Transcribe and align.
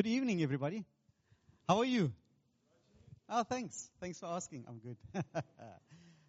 Good 0.00 0.08
evening, 0.12 0.42
everybody. 0.42 0.86
How 1.68 1.80
are 1.80 1.84
you? 1.84 2.10
Oh, 3.28 3.42
thanks. 3.42 3.90
Thanks 4.00 4.18
for 4.18 4.30
asking. 4.30 4.64
I'm 4.66 4.78
good. 4.78 4.96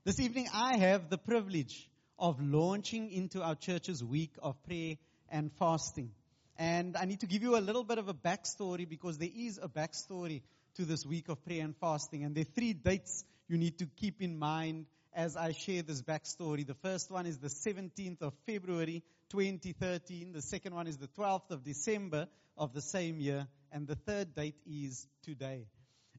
this 0.04 0.20
evening, 0.20 0.50
I 0.54 0.76
have 0.76 1.10
the 1.10 1.18
privilege 1.18 1.90
of 2.20 2.42
launching 2.42 3.10
into 3.10 3.42
our 3.42 3.56
church's 3.56 4.04
week 4.04 4.32
of 4.44 4.62
prayer 4.64 4.96
and 5.30 5.54
fasting. 5.54 6.12
And 6.58 6.98
I 6.98 7.06
need 7.06 7.22
to 7.22 7.28
give 7.28 7.44
you 7.44 7.56
a 7.56 7.64
little 7.64 7.86
bit 7.86 7.98
of 7.98 8.10
a 8.10 8.14
backstory 8.14 8.90
because 8.90 9.18
there 9.20 9.30
is 9.34 9.58
a 9.58 9.70
backstory 9.70 10.42
to 10.76 10.84
this 10.84 11.06
week 11.06 11.30
of 11.30 11.42
prayer 11.46 11.64
and 11.64 11.74
fasting. 11.78 12.26
And 12.26 12.36
there 12.36 12.42
are 12.42 12.54
three 12.54 12.74
dates 12.74 13.24
you 13.48 13.56
need 13.56 13.78
to 13.78 13.86
keep 13.86 14.22
in 14.22 14.38
mind 14.38 14.86
as 15.14 15.38
I 15.38 15.54
share 15.54 15.82
this 15.82 16.02
backstory. 16.02 16.68
The 16.68 16.76
first 16.84 17.10
one 17.10 17.26
is 17.26 17.38
the 17.38 17.48
17th 17.48 18.22
of 18.22 18.34
February 18.46 19.02
2013. 19.30 20.34
The 20.34 20.42
second 20.42 20.76
one 20.76 20.88
is 20.88 20.98
the 20.98 21.08
12th 21.08 21.52
of 21.52 21.64
December 21.64 22.28
of 22.58 22.74
the 22.74 22.82
same 22.82 23.22
year. 23.22 23.48
And 23.72 23.88
the 23.88 23.96
third 23.96 24.36
date 24.36 24.56
is 24.66 25.08
today. 25.24 25.66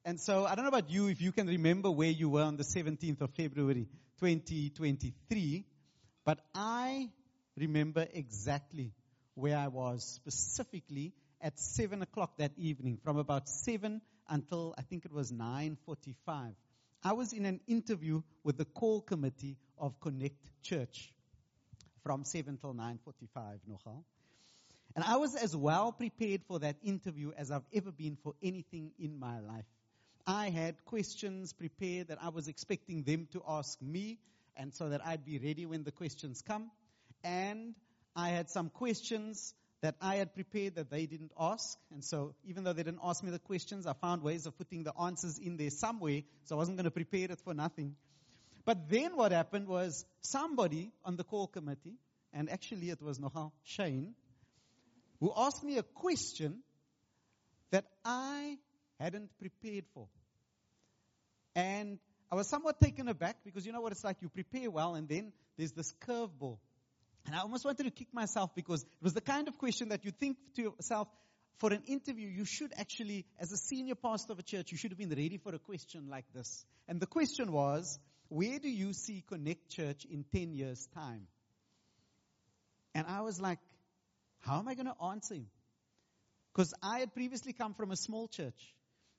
And 0.05 0.19
so 0.19 0.47
I 0.47 0.55
don't 0.55 0.65
know 0.65 0.71
about 0.71 0.91
you 0.91 1.09
if 1.09 1.21
you 1.21 1.33
can 1.33 1.47
remember 1.47 1.91
where 1.91 2.11
you 2.11 2.29
were 2.29 2.43
on 2.43 2.57
the 2.57 2.65
17th 2.65 3.21
of 3.21 3.31
February 3.35 3.89
2023, 4.21 5.65
but 6.25 6.41
I 6.55 7.11
remember 7.57 8.07
exactly 8.13 8.93
where 9.35 9.57
I 9.57 9.69
was 9.69 10.05
specifically 10.05 11.13
at 11.41 11.59
7 11.59 12.03
o'clock 12.03 12.39
that 12.39 12.53
evening 12.57 12.99
from 13.05 13.17
about 13.19 13.49
7 13.49 14.01
until 14.29 14.75
I 14.79 14.83
think 14.83 15.05
it 15.05 15.13
was 15.13 15.31
9.45. 15.31 16.55
I 17.05 17.13
was 17.13 17.33
in 17.33 17.45
an 17.45 17.61
interview 17.67 18.23
with 18.45 18.57
the 18.57 18.65
call 18.65 19.01
committee 19.03 19.57
of 19.79 20.01
Connect 20.01 20.39
Church 20.63 21.13
from 22.03 22.25
7 22.25 22.59
till 22.59 22.75
9.45, 22.75 23.59
nogal. 23.69 24.05
And 24.95 25.05
I 25.05 25.17
was 25.17 25.35
as 25.35 25.57
well 25.57 25.93
prepared 25.93 26.43
for 26.47 26.59
that 26.59 26.77
interview 26.85 27.33
as 27.37 27.51
I've 27.51 27.65
ever 27.75 27.91
been 27.91 28.17
for 28.23 28.35
anything 28.43 28.93
in 28.99 29.19
my 29.19 29.41
life. 29.41 29.65
I 30.27 30.51
had 30.51 30.85
questions 30.85 31.53
prepared 31.53 32.09
that 32.09 32.19
I 32.23 32.29
was 32.29 32.47
expecting 32.47 33.03
them 33.03 33.27
to 33.33 33.43
ask 33.49 33.81
me, 33.81 34.19
and 34.57 34.73
so 34.75 34.91
that 34.91 35.05
I'd 35.05 35.25
be 35.25 35.39
ready 35.39 35.67
when 35.67 35.83
the 35.83 35.93
questions 35.93 36.43
come. 36.43 36.71
And 37.25 37.75
I 38.15 38.29
had 38.29 38.51
some 38.51 38.69
questions 38.69 39.55
that 39.81 39.97
I 40.01 40.17
had 40.17 40.35
prepared 40.35 40.77
that 40.77 40.91
they 40.91 41.07
didn't 41.07 41.33
ask. 41.39 41.77
And 41.91 42.05
so 42.05 42.35
even 42.45 42.63
though 42.63 42.73
they 42.73 42.85
didn't 42.85 43.01
ask 43.03 43.23
me 43.25 43.31
the 43.31 43.39
questions, 43.39 43.87
I 43.87 43.95
found 43.95 44.23
ways 44.23 44.47
of 44.47 44.57
putting 44.57 44.85
the 44.85 44.97
answers 44.97 45.39
in 45.39 45.57
there 45.57 45.71
somewhere. 45.71 46.21
So 46.45 46.55
I 46.55 46.59
wasn't 46.59 46.77
going 46.77 46.85
to 46.85 46.93
prepare 46.93 47.31
it 47.31 47.41
for 47.41 47.55
nothing. 47.55 47.97
But 48.65 48.89
then 48.89 49.17
what 49.17 49.33
happened 49.33 49.67
was 49.67 50.05
somebody 50.21 50.93
on 51.05 51.17
the 51.17 51.25
call 51.25 51.49
committee, 51.49 51.97
and 52.33 52.49
actually 52.49 52.91
it 52.91 53.03
was 53.03 53.19
Nohal 53.19 53.51
Shane, 53.65 54.15
who 55.23 55.33
asked 55.37 55.63
me 55.63 55.79
a 55.79 55.85
question 55.85 56.59
that 57.71 57.85
I 58.05 58.59
hadn't 58.99 59.31
prepared 59.39 59.85
for. 59.95 60.09
And 61.55 62.01
I 62.33 62.35
was 62.35 62.49
somewhat 62.49 62.81
taken 62.81 63.07
aback 63.07 63.37
because 63.45 63.65
you 63.65 63.71
know 63.71 63.81
what 63.81 63.93
it's 63.93 64.03
like? 64.03 64.17
You 64.21 64.29
prepare 64.29 64.69
well 64.69 64.97
and 64.97 65.09
then 65.09 65.33
there's 65.57 65.71
this 65.71 65.95
curveball. 66.09 66.59
And 67.25 67.37
I 67.37 67.39
almost 67.39 67.65
wanted 67.65 67.85
to 67.85 67.93
kick 67.93 68.09
myself 68.13 68.51
because 68.57 68.83
it 68.83 68.89
was 69.01 69.15
the 69.15 69.21
kind 69.21 69.47
of 69.47 69.59
question 69.59 69.91
that 69.91 70.05
you 70.05 70.11
think 70.11 70.39
to 70.57 70.63
yourself, 70.63 71.07
for 71.59 71.73
an 71.73 71.85
interview, 71.87 72.27
you 72.27 72.45
should 72.45 72.73
actually, 72.77 73.25
as 73.39 73.53
a 73.53 73.57
senior 73.57 73.95
pastor 73.95 74.33
of 74.33 74.41
a 74.41 74.43
church, 74.43 74.73
you 74.73 74.77
should 74.77 74.91
have 74.91 74.99
been 74.99 75.11
ready 75.11 75.39
for 75.39 75.55
a 75.55 75.61
question 75.61 76.09
like 76.11 76.25
this. 76.35 76.65
And 76.89 76.99
the 76.99 77.07
question 77.07 77.53
was, 77.53 78.01
where 78.27 78.59
do 78.59 78.69
you 78.69 78.93
see 78.93 79.23
Connect 79.29 79.71
Church 79.71 80.05
in 80.05 80.25
10 80.35 80.53
years' 80.55 80.89
time? 80.97 81.29
And 82.93 83.07
I 83.07 83.21
was 83.21 83.41
like, 83.41 83.61
how 84.43 84.59
am 84.59 84.69
I 84.69 84.75
going 84.75 84.87
to 84.87 85.05
answer 85.05 85.35
him? 85.35 85.47
Because 86.53 86.75
I 86.83 86.99
had 86.99 87.15
previously 87.15 87.53
come 87.53 87.75
from 87.75 87.91
a 87.91 87.97
small 87.97 88.29
church. 88.29 88.75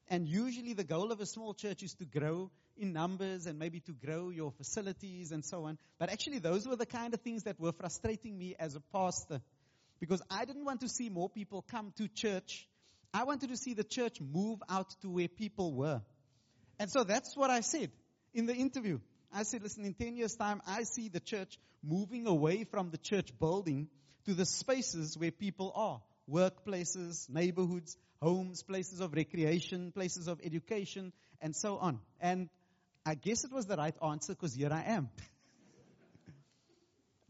And 0.10 0.28
usually 0.28 0.74
the 0.74 0.84
goal 0.84 1.12
of 1.12 1.20
a 1.22 1.26
small 1.26 1.54
church 1.54 1.82
is 1.82 1.94
to 1.96 2.06
grow 2.06 2.52
in 2.78 2.94
numbers 2.94 3.46
and 3.46 3.58
maybe 3.58 3.80
to 3.82 3.94
grow 3.94 4.30
your 4.30 4.52
facilities 4.52 5.32
and 5.32 5.44
so 5.44 5.66
on. 5.66 5.78
But 5.98 6.12
actually 6.12 6.40
those 6.40 6.68
were 6.68 6.76
the 6.76 6.86
kind 6.86 7.14
of 7.14 7.22
things 7.22 7.44
that 7.44 7.60
were 7.60 7.72
frustrating 7.72 8.38
me 8.38 8.56
as 8.60 8.76
a 8.76 8.82
pastor. 8.94 9.42
Because 10.00 10.22
I 10.30 10.46
didn't 10.46 10.66
want 10.66 10.82
to 10.82 10.90
see 10.90 11.10
more 11.10 11.30
people 11.30 11.64
come 11.72 11.94
to 11.98 12.08
church. 12.08 12.68
I 13.14 13.24
wanted 13.24 13.50
to 13.50 13.58
see 13.58 13.74
the 13.74 13.84
church 13.84 14.20
move 14.20 14.62
out 14.70 14.94
to 15.02 15.10
where 15.10 15.28
people 15.28 15.74
were. 15.74 16.02
And 16.80 16.92
so 16.92 17.04
that's 17.04 17.38
what 17.38 17.50
I 17.50 17.62
said 17.62 17.92
in 18.34 18.46
the 18.46 18.56
interview. 18.56 19.00
I 19.34 19.44
said, 19.44 19.64
listen, 19.64 19.86
in 19.86 19.94
10 19.94 20.18
years 20.18 20.36
time, 20.36 20.62
I 20.68 20.84
see 20.84 21.08
the 21.08 21.20
church 21.20 21.58
moving 21.82 22.28
away 22.28 22.66
from 22.66 22.92
the 22.92 22.98
church 22.98 23.30
building 23.40 23.88
to 24.26 24.34
the 24.34 24.46
spaces 24.46 25.18
where 25.18 25.32
people 25.32 25.72
are. 25.76 26.02
Workplaces, 26.30 27.30
neighborhoods, 27.30 27.98
homes, 28.22 28.64
places 28.64 29.02
of 29.02 29.14
recreation, 29.14 29.92
places 29.92 30.28
of 30.28 30.40
education, 30.44 31.12
and 31.42 31.56
so 31.56 31.78
on. 31.78 32.00
And 32.22 32.50
I 33.06 33.16
guess 33.16 33.44
it 33.44 33.52
was 33.52 33.66
the 33.66 33.76
right 33.76 33.96
answer 34.02 34.34
because 34.34 34.54
here 34.54 34.72
I 34.72 34.84
am. 34.84 35.10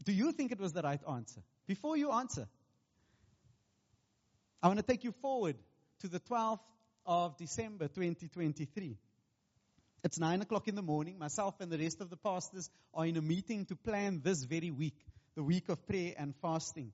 Do 0.04 0.12
you 0.12 0.32
think 0.32 0.52
it 0.52 0.60
was 0.60 0.72
the 0.72 0.82
right 0.82 1.00
answer? 1.10 1.40
Before 1.66 1.96
you 1.96 2.12
answer, 2.12 2.46
I 4.62 4.68
want 4.68 4.78
to 4.78 4.84
take 4.84 5.02
you 5.02 5.12
forward 5.20 5.56
to 6.00 6.08
the 6.08 6.20
12th 6.20 6.60
of 7.06 7.36
December 7.36 7.88
2023. 7.88 8.98
It's 10.04 10.18
9 10.18 10.42
o'clock 10.42 10.68
in 10.68 10.74
the 10.74 10.82
morning. 10.82 11.18
Myself 11.18 11.54
and 11.60 11.72
the 11.72 11.78
rest 11.78 12.02
of 12.02 12.10
the 12.10 12.16
pastors 12.16 12.68
are 12.92 13.06
in 13.06 13.16
a 13.16 13.22
meeting 13.22 13.64
to 13.66 13.76
plan 13.76 14.20
this 14.22 14.44
very 14.44 14.70
week, 14.70 14.96
the 15.34 15.42
week 15.42 15.68
of 15.68 15.86
prayer 15.86 16.14
and 16.16 16.34
fasting. 16.40 16.92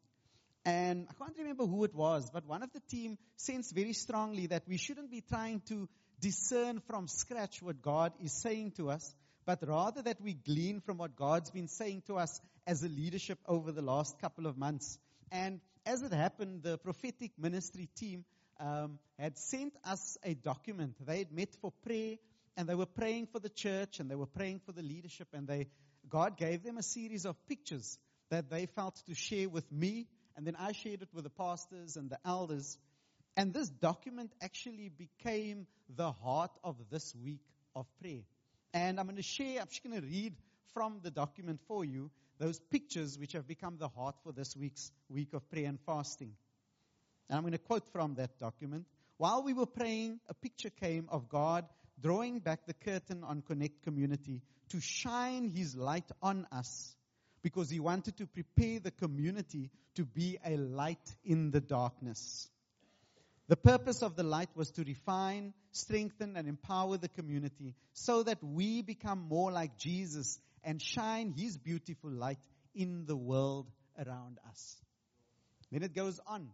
And 0.65 1.06
I 1.09 1.15
can't 1.15 1.37
remember 1.39 1.67
who 1.67 1.84
it 1.84 1.95
was, 1.95 2.31
but 2.31 2.47
one 2.47 2.62
of 2.62 2.73
the 2.73 2.81
team 2.81 3.17
sensed 3.37 3.75
very 3.75 3.95
strongly 3.95 4.47
that 4.49 4.65
we 4.69 4.77
shouldn't 4.77 5.11
be 5.11 5.23
trying 5.23 5.62
to 5.69 5.89
discern 6.21 6.81
from 6.87 7.09
scratch 7.09 7.62
what 7.62 7.81
God 7.81 8.12
is 8.23 8.33
saying 8.33 8.73
to 8.73 8.91
us, 8.91 9.15
but 9.47 9.67
rather 9.67 10.03
that 10.03 10.21
we 10.21 10.34
glean 10.34 10.81
from 10.81 10.99
what 10.99 11.17
God's 11.17 11.51
been 11.51 11.69
saying 11.69 12.03
to 12.09 12.17
us 12.17 12.41
as 12.67 12.83
a 12.83 12.89
leadership 12.89 13.39
over 13.47 13.73
the 13.73 13.83
last 13.83 14.21
couple 14.21 14.47
of 14.47 14.59
months. 14.59 14.99
And 15.33 15.61
as 15.87 16.03
it 16.03 16.12
happened, 16.12 16.62
the 16.62 16.77
prophetic 16.77 17.33
ministry 17.39 17.89
team 17.97 18.25
um, 18.59 18.99
had 19.19 19.39
sent 19.39 19.75
us 19.84 20.19
a 20.22 20.34
document. 20.34 20.95
They 21.07 21.19
had 21.19 21.33
met 21.33 21.57
for 21.62 21.72
prayer, 21.83 22.17
and 22.57 22.69
they 22.69 22.75
were 22.75 22.84
praying 22.84 23.28
for 23.33 23.39
the 23.39 23.49
church, 23.49 23.99
and 23.99 24.11
they 24.11 24.15
were 24.15 24.27
praying 24.27 24.61
for 24.67 24.72
the 24.72 24.83
leadership, 24.83 25.28
and 25.33 25.49
they 25.49 25.69
God 26.09 26.37
gave 26.37 26.62
them 26.62 26.77
a 26.77 26.83
series 26.83 27.25
of 27.25 27.37
pictures 27.47 27.99
that 28.30 28.50
they 28.50 28.66
felt 28.66 28.96
to 29.06 29.14
share 29.14 29.48
with 29.48 29.70
me 29.70 30.06
and 30.41 30.46
then 30.46 30.56
I 30.58 30.72
shared 30.72 31.02
it 31.02 31.08
with 31.12 31.24
the 31.24 31.30
pastors 31.30 31.96
and 31.96 32.08
the 32.08 32.18
elders. 32.24 32.78
And 33.36 33.52
this 33.52 33.68
document 33.68 34.32
actually 34.41 34.88
became 34.88 35.66
the 35.94 36.12
heart 36.12 36.52
of 36.64 36.76
this 36.91 37.14
week 37.22 37.42
of 37.76 37.86
prayer. 38.00 38.22
And 38.72 38.98
I'm 38.98 39.04
going 39.04 39.16
to 39.16 39.22
share, 39.22 39.60
I'm 39.60 39.66
just 39.68 39.84
going 39.84 40.00
to 40.00 40.06
read 40.06 40.34
from 40.72 41.00
the 41.02 41.10
document 41.10 41.60
for 41.68 41.84
you 41.84 42.10
those 42.38 42.58
pictures 42.58 43.18
which 43.18 43.32
have 43.32 43.46
become 43.46 43.76
the 43.76 43.88
heart 43.88 44.14
for 44.24 44.32
this 44.32 44.56
week's 44.56 44.91
week 45.10 45.34
of 45.34 45.47
prayer 45.50 45.68
and 45.68 45.78
fasting. 45.84 46.32
And 47.28 47.36
I'm 47.36 47.42
going 47.42 47.52
to 47.52 47.58
quote 47.58 47.86
from 47.92 48.14
that 48.14 48.38
document. 48.38 48.86
While 49.18 49.42
we 49.42 49.52
were 49.52 49.66
praying, 49.66 50.20
a 50.30 50.32
picture 50.34 50.70
came 50.70 51.06
of 51.10 51.28
God 51.28 51.66
drawing 52.00 52.38
back 52.38 52.64
the 52.64 52.72
curtain 52.72 53.24
on 53.24 53.42
Connect 53.42 53.82
Community 53.82 54.41
to 54.70 54.80
shine 54.80 55.50
His 55.54 55.76
light 55.76 56.10
on 56.22 56.47
us 56.50 56.97
because 57.43 57.71
he 57.71 57.81
wanted 57.81 58.17
to 58.19 58.27
prepare 58.27 58.81
the 58.81 58.91
community 58.91 59.71
to 59.95 60.05
be 60.05 60.39
a 60.45 60.56
light 60.56 61.17
in 61.25 61.51
the 61.51 61.61
darkness. 61.61 62.49
The 63.49 63.56
purpose 63.56 64.03
of 64.03 64.15
the 64.15 64.23
light 64.23 64.51
was 64.55 64.71
to 64.73 64.84
refine, 64.84 65.55
strengthen, 65.73 66.37
and 66.37 66.47
empower 66.47 66.99
the 66.99 67.09
community 67.09 67.75
so 67.93 68.23
that 68.23 68.39
we 68.43 68.83
become 68.83 69.27
more 69.28 69.51
like 69.51 69.77
Jesus 69.77 70.39
and 70.62 70.81
shine 70.81 71.34
his 71.37 71.56
beautiful 71.56 72.11
light 72.11 72.39
in 72.75 73.06
the 73.06 73.17
world 73.17 73.67
around 73.99 74.39
us. 74.49 74.77
Then 75.72 75.83
it 75.83 75.95
goes 75.95 76.21
on. 76.27 76.51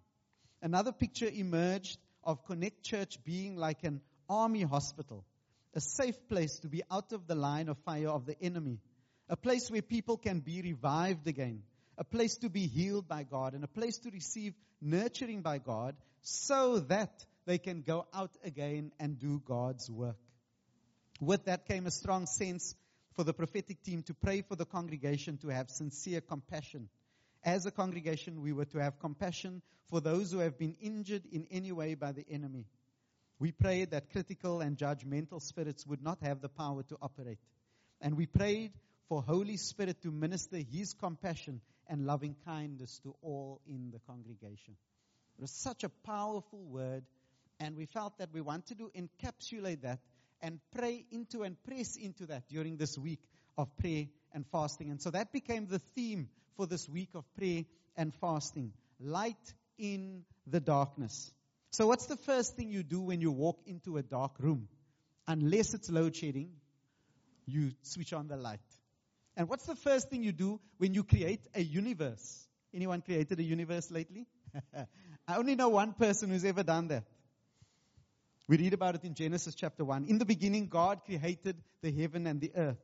Another 0.62 0.92
picture 0.92 1.28
emerged 1.30 1.98
of 2.24 2.44
Connect 2.44 2.82
Church 2.82 3.22
being 3.24 3.56
like 3.56 3.84
an 3.84 4.00
army 4.28 4.62
hospital, 4.62 5.24
a 5.74 5.80
safe 5.80 6.28
place 6.28 6.58
to 6.60 6.68
be 6.68 6.82
out 6.90 7.12
of 7.12 7.26
the 7.26 7.34
line 7.34 7.68
of 7.68 7.76
fire 7.78 8.08
of 8.08 8.24
the 8.26 8.40
enemy 8.40 8.80
a 9.28 9.36
place 9.36 9.70
where 9.70 9.82
people 9.82 10.16
can 10.16 10.40
be 10.40 10.62
revived 10.62 11.26
again, 11.26 11.62
a 11.98 12.04
place 12.04 12.36
to 12.38 12.48
be 12.48 12.66
healed 12.66 13.08
by 13.08 13.24
God, 13.24 13.54
and 13.54 13.64
a 13.64 13.68
place 13.68 13.98
to 13.98 14.10
receive 14.10 14.54
nurturing 14.80 15.42
by 15.42 15.58
God 15.58 15.96
so 16.22 16.80
that 16.80 17.24
they 17.46 17.58
can 17.58 17.82
go 17.82 18.06
out 18.12 18.32
again 18.44 18.92
and 18.98 19.18
do 19.18 19.40
God's 19.46 19.90
work. 19.90 20.16
With 21.20 21.46
that 21.46 21.66
came 21.66 21.86
a 21.86 21.90
strong 21.90 22.26
sense 22.26 22.74
for 23.14 23.24
the 23.24 23.32
prophetic 23.32 23.82
team 23.82 24.02
to 24.04 24.14
pray 24.14 24.42
for 24.42 24.56
the 24.56 24.66
congregation 24.66 25.38
to 25.38 25.48
have 25.48 25.70
sincere 25.70 26.20
compassion. 26.20 26.88
As 27.42 27.64
a 27.64 27.70
congregation, 27.70 28.42
we 28.42 28.52
were 28.52 28.64
to 28.66 28.78
have 28.78 28.98
compassion 28.98 29.62
for 29.88 30.00
those 30.00 30.32
who 30.32 30.38
have 30.40 30.58
been 30.58 30.76
injured 30.80 31.22
in 31.32 31.46
any 31.50 31.72
way 31.72 31.94
by 31.94 32.12
the 32.12 32.26
enemy. 32.30 32.66
We 33.38 33.52
prayed 33.52 33.90
that 33.92 34.10
critical 34.10 34.60
and 34.60 34.76
judgmental 34.76 35.40
spirits 35.40 35.86
would 35.86 36.02
not 36.02 36.18
have 36.22 36.40
the 36.40 36.48
power 36.48 36.82
to 36.84 36.96
operate. 37.00 37.38
And 38.00 38.16
we 38.16 38.26
prayed 38.26 38.72
for 39.08 39.22
Holy 39.22 39.56
Spirit 39.56 40.02
to 40.02 40.10
minister 40.10 40.58
His 40.58 40.94
compassion 40.94 41.60
and 41.88 42.06
loving 42.06 42.36
kindness 42.44 43.00
to 43.04 43.14
all 43.22 43.60
in 43.66 43.90
the 43.92 44.00
congregation. 44.06 44.76
It 45.38 45.40
was 45.40 45.50
such 45.50 45.84
a 45.84 45.88
powerful 45.88 46.64
word, 46.64 47.04
And 47.58 47.76
we 47.76 47.86
felt 47.86 48.18
that 48.18 48.32
we 48.32 48.40
wanted 48.40 48.78
to 48.78 48.90
encapsulate 48.94 49.82
that 49.82 50.00
and 50.42 50.60
pray 50.74 51.06
into 51.10 51.42
and 51.42 51.56
press 51.64 51.96
into 51.96 52.26
that 52.26 52.48
during 52.48 52.76
this 52.76 52.98
week 52.98 53.20
of 53.56 53.74
prayer 53.78 54.06
and 54.32 54.44
fasting. 54.46 54.90
And 54.90 55.00
so 55.00 55.10
that 55.10 55.32
became 55.32 55.66
the 55.66 55.78
theme 55.94 56.28
for 56.56 56.66
this 56.66 56.88
week 56.88 57.10
of 57.14 57.24
prayer 57.34 57.64
and 57.96 58.14
fasting. 58.14 58.72
Light 59.00 59.54
in 59.78 60.24
the 60.46 60.60
darkness. 60.60 61.32
So 61.70 61.86
what's 61.86 62.06
the 62.06 62.16
first 62.16 62.56
thing 62.56 62.70
you 62.70 62.82
do 62.82 63.00
when 63.00 63.20
you 63.20 63.30
walk 63.30 63.60
into 63.66 63.96
a 63.96 64.02
dark 64.02 64.32
room? 64.38 64.68
Unless 65.26 65.74
it's 65.74 65.90
load 65.90 66.14
shedding, 66.14 66.50
you 67.46 67.72
switch 67.82 68.12
on 68.12 68.28
the 68.28 68.36
light. 68.36 68.60
And 69.36 69.48
what's 69.48 69.66
the 69.66 69.76
first 69.76 70.08
thing 70.08 70.22
you 70.22 70.32
do 70.32 70.60
when 70.78 70.94
you 70.94 71.04
create 71.04 71.40
a 71.54 71.62
universe? 71.62 72.46
Anyone 72.72 73.02
created 73.02 73.38
a 73.38 73.42
universe 73.42 73.90
lately? 73.90 74.26
I 75.28 75.36
only 75.36 75.54
know 75.54 75.68
one 75.68 75.92
person 75.92 76.30
who's 76.30 76.44
ever 76.44 76.62
done 76.62 76.88
that. 76.88 77.04
We 78.48 78.58
read 78.58 78.74
about 78.74 78.94
it 78.94 79.04
in 79.04 79.14
Genesis 79.14 79.54
chapter 79.54 79.84
1. 79.84 80.06
In 80.08 80.18
the 80.18 80.24
beginning, 80.24 80.68
God 80.68 81.00
created 81.04 81.56
the 81.82 81.90
heaven 81.90 82.26
and 82.26 82.40
the 82.40 82.52
earth. 82.54 82.78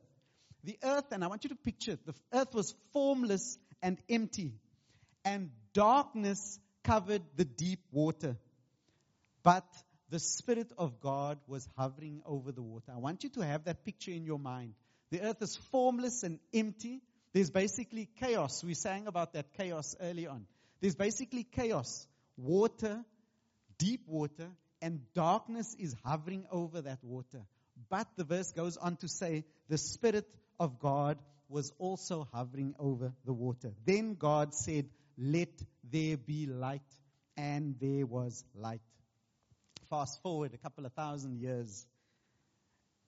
The 0.63 0.77
earth, 0.83 1.11
and 1.11 1.23
I 1.23 1.27
want 1.27 1.43
you 1.43 1.49
to 1.49 1.55
picture 1.55 1.93
it, 1.93 2.05
the 2.05 2.13
earth 2.33 2.53
was 2.53 2.73
formless 2.91 3.57
and 3.81 3.97
empty, 4.09 4.53
and 5.25 5.51
darkness 5.73 6.59
covered 6.83 7.21
the 7.35 7.45
deep 7.45 7.79
water. 7.91 8.37
But 9.41 9.65
the 10.09 10.19
Spirit 10.19 10.71
of 10.77 10.99
God 10.99 11.39
was 11.47 11.67
hovering 11.77 12.21
over 12.25 12.51
the 12.51 12.61
water. 12.61 12.91
I 12.93 12.99
want 12.99 13.23
you 13.23 13.29
to 13.31 13.41
have 13.41 13.65
that 13.65 13.83
picture 13.83 14.11
in 14.11 14.25
your 14.25 14.39
mind. 14.39 14.73
The 15.13 15.21
earth 15.21 15.43
is 15.43 15.55
formless 15.71 16.23
and 16.23 16.39
empty. 16.55 16.99
There's 17.33 17.51
basically 17.51 18.09
chaos. 18.19 18.63
We 18.63 18.73
sang 18.73 19.05
about 19.05 19.33
that 19.33 19.53
chaos 19.53 19.95
early 20.01 20.25
on. 20.25 20.47
There's 20.81 20.95
basically 20.95 21.43
chaos. 21.43 22.07
Water, 22.35 23.05
deep 23.77 24.07
water, 24.07 24.49
and 24.81 25.01
darkness 25.13 25.75
is 25.77 25.95
hovering 26.03 26.47
over 26.49 26.81
that 26.81 26.97
water. 27.03 27.45
But 27.91 28.07
the 28.15 28.23
verse 28.23 28.53
goes 28.53 28.75
on 28.75 28.95
to 28.97 29.07
say, 29.07 29.45
the 29.69 29.77
Spirit 29.77 30.27
of 30.59 30.79
God 30.79 31.19
was 31.47 31.71
also 31.77 32.27
hovering 32.33 32.73
over 32.79 33.13
the 33.23 33.33
water. 33.33 33.71
Then 33.85 34.15
God 34.15 34.55
said, 34.55 34.89
Let 35.15 35.51
there 35.91 36.17
be 36.17 36.47
light, 36.47 36.81
and 37.37 37.75
there 37.79 38.07
was 38.07 38.43
light. 38.55 38.81
Fast 39.91 40.23
forward 40.23 40.55
a 40.55 40.57
couple 40.57 40.87
of 40.87 40.93
thousand 40.93 41.39
years. 41.39 41.85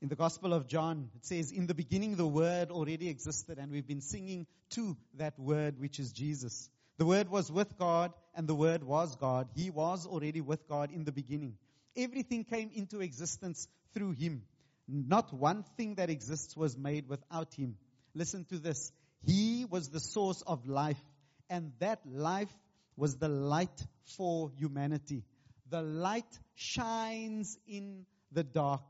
In 0.05 0.09
the 0.09 0.15
Gospel 0.15 0.53
of 0.53 0.67
John, 0.67 1.09
it 1.15 1.25
says, 1.25 1.51
In 1.51 1.65
the 1.65 1.73
beginning 1.73 2.15
the 2.15 2.27
Word 2.27 2.69
already 2.69 3.09
existed, 3.09 3.57
and 3.57 3.71
we've 3.71 3.87
been 3.87 4.01
singing 4.01 4.45
to 4.69 4.95
that 5.15 5.33
Word, 5.39 5.79
which 5.79 5.99
is 5.99 6.11
Jesus. 6.11 6.69
The 6.99 7.07
Word 7.07 7.27
was 7.27 7.51
with 7.51 7.75
God, 7.79 8.13
and 8.35 8.47
the 8.47 8.53
Word 8.53 8.83
was 8.83 9.15
God. 9.15 9.49
He 9.55 9.71
was 9.71 10.05
already 10.05 10.41
with 10.41 10.69
God 10.69 10.91
in 10.91 11.05
the 11.05 11.11
beginning. 11.11 11.57
Everything 11.97 12.43
came 12.43 12.69
into 12.75 13.01
existence 13.01 13.67
through 13.95 14.11
him. 14.11 14.43
Not 14.87 15.33
one 15.33 15.63
thing 15.75 15.95
that 15.95 16.11
exists 16.11 16.55
was 16.55 16.77
made 16.77 17.09
without 17.09 17.55
him. 17.55 17.75
Listen 18.13 18.45
to 18.51 18.59
this. 18.59 18.91
He 19.25 19.65
was 19.67 19.89
the 19.89 19.99
source 19.99 20.43
of 20.45 20.67
life, 20.67 21.03
and 21.49 21.71
that 21.79 22.01
life 22.05 22.53
was 22.95 23.15
the 23.15 23.27
light 23.27 23.87
for 24.15 24.51
humanity. 24.55 25.23
The 25.71 25.81
light 25.81 26.39
shines 26.53 27.57
in 27.65 28.05
the 28.31 28.43
dark, 28.43 28.83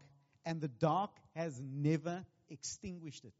and 0.45 0.62
the 0.62 0.68
dark 0.68 1.12
has 1.36 1.59
never 1.62 2.25
extinguished 2.50 3.25
it. 3.25 3.33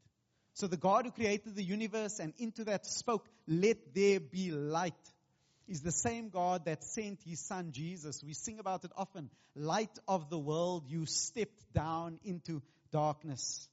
So 0.54 0.66
the 0.66 0.76
God 0.76 1.04
who 1.04 1.10
created 1.10 1.54
the 1.54 1.62
universe 1.62 2.18
and 2.18 2.32
into 2.38 2.64
that 2.64 2.86
spoke, 2.86 3.28
let 3.46 3.94
there 3.94 4.20
be 4.20 4.50
light 4.50 4.94
is 5.68 5.82
the 5.82 5.92
same 5.92 6.30
God 6.30 6.64
that 6.66 6.84
sent 6.84 7.20
his 7.24 7.40
son 7.40 7.72
Jesus. 7.72 8.22
We 8.24 8.34
sing 8.34 8.58
about 8.58 8.84
it 8.84 8.92
often. 8.96 9.30
Light 9.54 9.98
of 10.06 10.30
the 10.30 10.38
world, 10.38 10.84
you 10.88 11.06
stepped 11.06 11.72
down 11.72 12.18
into 12.24 12.62
darkness. 12.92 13.68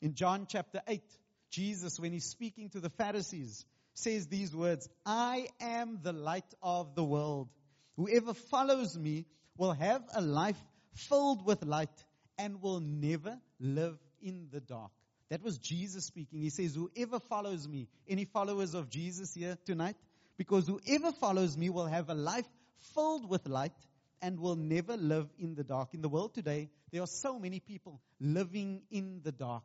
In 0.00 0.14
John 0.14 0.46
chapter 0.48 0.80
8, 0.86 1.02
Jesus, 1.50 1.98
when 1.98 2.12
he's 2.12 2.26
speaking 2.26 2.70
to 2.70 2.80
the 2.80 2.90
Pharisees, 2.90 3.64
says 3.94 4.26
these 4.26 4.54
words, 4.54 4.88
I 5.04 5.48
am 5.60 6.00
the 6.02 6.12
light 6.12 6.52
of 6.62 6.94
the 6.94 7.04
world. 7.04 7.48
Whoever 7.96 8.34
follows 8.34 8.96
me 8.98 9.26
will 9.56 9.72
have 9.72 10.02
a 10.14 10.20
life 10.20 10.60
filled 10.94 11.44
with 11.44 11.64
light 11.64 12.04
and 12.38 12.62
will 12.62 12.80
never 12.80 13.38
live 13.60 13.98
in 14.22 14.48
the 14.52 14.60
dark. 14.60 14.90
That 15.30 15.42
was 15.42 15.58
Jesus 15.58 16.04
speaking. 16.04 16.40
He 16.40 16.50
says, 16.50 16.74
whoever 16.74 17.18
follows 17.18 17.66
me, 17.66 17.88
any 18.08 18.24
followers 18.24 18.74
of 18.74 18.90
Jesus 18.90 19.34
here 19.34 19.58
tonight? 19.64 19.96
Because 20.36 20.66
whoever 20.66 21.12
follows 21.12 21.56
me 21.56 21.70
will 21.70 21.86
have 21.86 22.08
a 22.10 22.14
life 22.14 22.46
filled 22.94 23.28
with 23.28 23.48
light 23.48 23.72
and 24.20 24.40
will 24.40 24.56
never 24.56 24.96
live 24.96 25.28
in 25.38 25.54
the 25.54 25.64
dark. 25.64 25.94
In 25.94 26.02
the 26.02 26.08
world 26.08 26.34
today, 26.34 26.70
there 26.92 27.02
are 27.02 27.06
so 27.06 27.38
many 27.38 27.60
people 27.60 28.00
living 28.20 28.82
in 28.90 29.20
the 29.22 29.32
dark. 29.32 29.62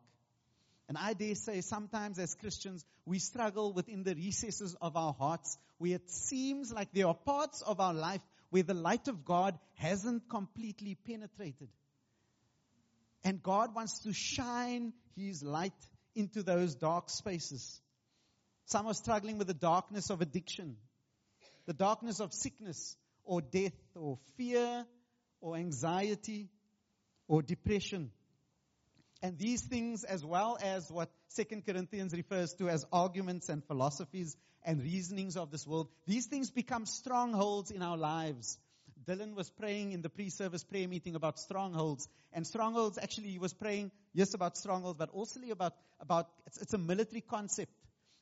And 0.87 0.97
I 0.97 1.13
dare 1.13 1.35
say 1.35 1.61
sometimes 1.61 2.17
as 2.17 2.33
Christians, 2.35 2.83
we 3.05 3.19
struggle 3.19 3.73
within 3.73 4.03
the 4.03 4.15
recesses 4.15 4.75
of 4.81 4.97
our 4.97 5.13
hearts 5.13 5.57
where 5.77 5.95
it 5.95 6.09
seems 6.09 6.73
like 6.73 6.89
there 6.93 7.07
are 7.07 7.13
parts 7.13 7.61
of 7.61 7.79
our 7.79 7.93
life 7.93 8.21
where 8.49 8.63
the 8.63 8.73
light 8.73 9.07
of 9.07 9.25
God 9.25 9.57
hasn't 9.75 10.29
completely 10.29 10.95
penetrated. 10.95 11.69
And 13.23 13.43
God 13.43 13.75
wants 13.75 14.03
to 14.03 14.13
shine 14.13 14.93
His 15.15 15.43
light 15.43 15.73
into 16.15 16.43
those 16.43 16.75
dark 16.75 17.09
spaces. 17.09 17.81
Some 18.65 18.87
are 18.87 18.93
struggling 18.93 19.37
with 19.37 19.47
the 19.47 19.53
darkness 19.53 20.09
of 20.09 20.21
addiction, 20.21 20.77
the 21.65 21.73
darkness 21.73 22.19
of 22.19 22.33
sickness 22.33 22.95
or 23.23 23.41
death 23.41 23.73
or 23.95 24.17
fear 24.37 24.85
or 25.41 25.55
anxiety 25.55 26.49
or 27.27 27.41
depression. 27.41 28.11
And 29.21 29.37
these 29.37 29.61
things, 29.61 30.03
as 30.03 30.23
well 30.23 30.57
as 30.61 30.89
what 30.89 31.09
Second 31.27 31.65
Corinthians 31.65 32.13
refers 32.13 32.53
to 32.53 32.69
as 32.69 32.85
arguments 32.91 33.49
and 33.49 33.63
philosophies 33.65 34.35
and 34.63 34.81
reasonings 34.81 35.37
of 35.37 35.51
this 35.51 35.65
world, 35.65 35.89
these 36.05 36.27
things 36.27 36.51
become 36.51 36.85
strongholds 36.85 37.71
in 37.71 37.81
our 37.81 37.97
lives. 37.97 38.57
Dylan 39.05 39.35
was 39.35 39.49
praying 39.49 39.93
in 39.93 40.01
the 40.01 40.09
pre-service 40.09 40.63
prayer 40.63 40.87
meeting 40.87 41.15
about 41.15 41.39
strongholds. 41.39 42.07
And 42.33 42.45
strongholds, 42.45 42.97
actually, 42.97 43.29
he 43.29 43.39
was 43.39 43.53
praying, 43.53 43.91
yes, 44.13 44.33
about 44.33 44.57
strongholds, 44.57 44.99
but 44.99 45.09
also 45.11 45.39
about, 45.51 45.73
about 45.99 46.29
it's, 46.45 46.57
it's 46.57 46.73
a 46.73 46.77
military 46.77 47.21
concept. 47.21 47.71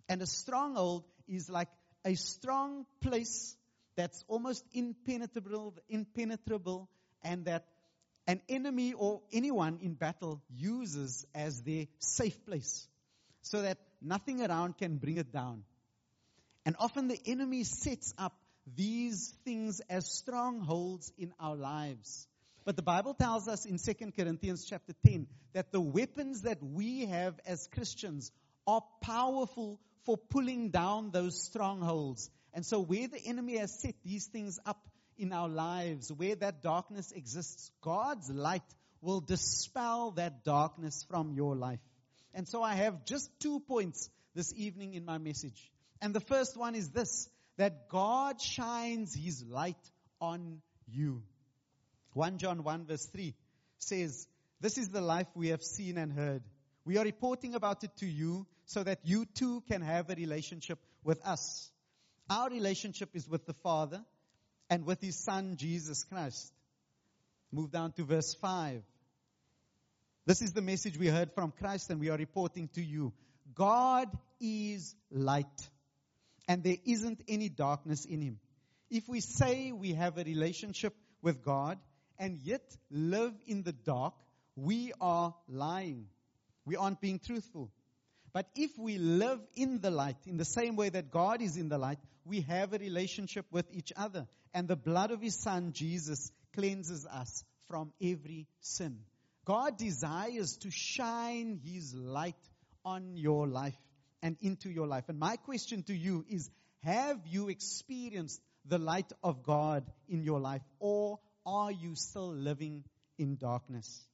And 0.08 0.22
a 0.22 0.28
stronghold 0.28 1.04
is 1.28 1.50
like 1.50 1.68
a 2.06 2.16
strong 2.16 2.86
place 3.02 3.58
that's 3.96 4.24
almost 4.28 4.64
impenetrable, 4.74 5.76
impenetrable, 5.90 6.88
and 7.24 7.46
that 7.46 7.66
an 8.28 8.42
enemy 8.48 8.94
or 8.94 9.22
anyone 9.34 9.80
in 9.82 9.94
battle 9.94 10.42
uses 10.50 11.26
as 11.34 11.62
their 11.62 11.88
safe 12.00 12.46
place 12.46 12.88
so 13.42 13.62
that 13.62 13.78
nothing 14.02 14.42
around 14.42 14.78
can 14.78 14.98
bring 14.98 15.18
it 15.18 15.32
down. 15.32 15.64
And 16.68 16.76
often 16.80 17.08
the 17.08 17.18
enemy 17.26 17.64
sets 17.64 18.14
up 18.18 18.36
these 18.76 19.34
things 19.46 19.80
as 19.90 20.06
strongholds 20.12 21.14
in 21.18 21.32
our 21.40 21.56
lives. 21.56 22.28
But 22.66 22.76
the 22.76 22.82
Bible 22.82 23.14
tells 23.14 23.48
us 23.48 23.64
in 23.64 23.78
2 23.78 24.12
Corinthians 24.12 24.66
chapter 24.70 24.92
10 25.08 25.28
that 25.54 25.72
the 25.72 25.80
weapons 25.80 26.42
that 26.42 26.62
we 26.62 27.06
have 27.06 27.40
as 27.46 27.70
Christians 27.74 28.34
are 28.68 28.84
powerful 29.00 29.80
for 30.04 30.18
pulling 30.18 30.72
down 30.72 31.12
those 31.12 31.42
strongholds. 31.42 32.30
And 32.54 32.66
so 32.66 32.82
where 32.82 33.08
the 33.08 33.26
enemy 33.26 33.60
has 33.60 33.80
set 33.80 33.96
these 34.04 34.26
things 34.26 34.60
up 34.66 34.90
in 35.18 35.32
our 35.32 35.48
lives, 35.48 36.12
where 36.12 36.36
that 36.36 36.64
darkness 36.64 37.14
exists, 37.14 37.72
God's 37.80 38.30
light 38.30 38.76
will 39.00 39.22
dispel 39.22 40.12
that 40.18 40.44
darkness 40.44 41.06
from 41.10 41.32
your 41.32 41.56
life. 41.56 41.80
And 42.34 42.46
so 42.46 42.62
I 42.62 42.74
have 42.74 43.06
just 43.06 43.30
two 43.40 43.62
points 43.62 44.10
this 44.36 44.54
evening 44.54 44.96
in 44.96 45.06
my 45.06 45.18
message. 45.18 45.72
And 46.02 46.14
the 46.14 46.20
first 46.20 46.58
one 46.58 46.76
is 46.76 46.90
this, 46.90 47.30
that 47.58 47.90
God 47.90 48.42
shines 48.42 49.16
His 49.16 49.44
light 49.44 49.76
on 50.22 50.62
you. 50.88 51.24
1 52.14 52.38
John 52.38 52.64
1 52.64 52.86
verse 52.86 53.06
3 53.08 53.34
says, 53.78 54.28
this 54.60 54.78
is 54.78 54.90
the 54.90 55.02
life 55.02 55.28
we 55.36 55.50
have 55.50 55.62
seen 55.62 55.98
and 55.98 56.12
heard. 56.12 56.42
We 56.84 56.98
are 56.98 57.04
reporting 57.04 57.54
about 57.54 57.84
it 57.84 57.92
to 57.98 58.08
you 58.08 58.48
so 58.66 58.84
that 58.84 59.00
you 59.04 59.26
too 59.26 59.62
can 59.70 59.82
have 59.82 60.10
a 60.10 60.16
relationship 60.16 60.80
with 61.04 61.24
us. 61.26 61.70
Our 62.30 62.50
relationship 62.50 63.10
is 63.14 63.28
with 63.30 63.46
the 63.46 63.54
Father 63.54 64.04
and 64.70 64.86
with 64.86 65.02
His 65.02 65.24
Son, 65.24 65.58
Jesus 65.58 66.04
Christ. 66.04 66.52
Move 67.52 67.72
down 67.72 67.92
to 67.94 68.04
verse 68.04 68.34
5. 68.34 68.82
This 70.26 70.42
is 70.42 70.54
the 70.54 70.62
message 70.62 70.98
we 70.98 71.08
heard 71.08 71.32
from 71.34 71.52
Christ 71.52 71.90
and 71.90 72.00
we 72.00 72.10
are 72.10 72.18
reporting 72.18 72.70
to 72.74 72.82
you. 72.82 73.14
God 73.54 74.10
is 74.42 74.96
light 75.10 75.70
and 76.48 76.64
there 76.64 76.78
isn't 76.86 77.22
any 77.28 77.50
darkness 77.50 78.06
in 78.06 78.22
Him. 78.22 78.40
If 78.90 79.08
we 79.08 79.20
say 79.20 79.72
we 79.72 79.94
have 79.94 80.18
a 80.18 80.24
relationship 80.24 80.96
with 81.22 81.44
God 81.44 81.78
and 82.18 82.38
yet 82.38 82.64
live 82.90 83.34
in 83.46 83.64
the 83.64 83.74
dark, 83.74 84.14
we 84.56 84.94
are 85.02 85.36
lying. 85.48 86.08
We 86.66 86.76
aren't 86.76 87.02
being 87.02 87.20
truthful. 87.20 87.72
But 88.34 88.48
if 88.56 88.78
we 88.78 88.98
live 88.98 89.40
in 89.56 89.82
the 89.82 89.92
light, 89.92 90.18
in 90.26 90.38
the 90.38 90.46
same 90.46 90.76
way 90.76 90.90
that 90.90 91.12
God 91.12 91.42
is 91.42 91.58
in 91.58 91.70
the 91.70 91.78
light, 91.78 92.00
we 92.26 92.42
have 92.42 92.74
a 92.74 92.78
relationship 92.78 93.46
with 93.52 93.66
each 93.72 93.92
other. 93.96 94.28
and 94.54 94.68
the 94.68 94.76
blood 94.76 95.12
of 95.12 95.22
his 95.22 95.36
son 95.36 95.72
Jesus 95.72 96.32
cleanses 96.56 97.06
us 97.06 97.44
from 97.68 97.92
every 98.02 98.48
sin. 98.62 99.00
God 99.46 99.78
desires 99.78 100.58
to 100.62 100.72
shine 100.72 101.60
his 101.64 101.94
light 101.94 102.36
on 102.84 103.18
your 103.18 103.48
life 103.48 103.78
and 104.28 104.36
into 104.42 104.70
your 104.70 104.88
life. 104.88 105.06
And 105.08 105.18
my 105.18 105.38
question 105.38 105.84
to 105.84 105.96
you 105.96 106.26
is, 106.30 106.50
have 106.84 107.20
you 107.26 107.48
experienced 107.48 108.42
the 108.66 108.78
light 108.78 109.12
of 109.24 109.42
God 109.42 109.90
in 110.10 110.22
your 110.22 110.42
life 110.42 110.62
or 110.80 111.20
are 111.46 111.72
you 111.72 111.96
still 111.96 112.34
living 112.34 112.84
in 113.18 113.38
darkness? 113.38 114.06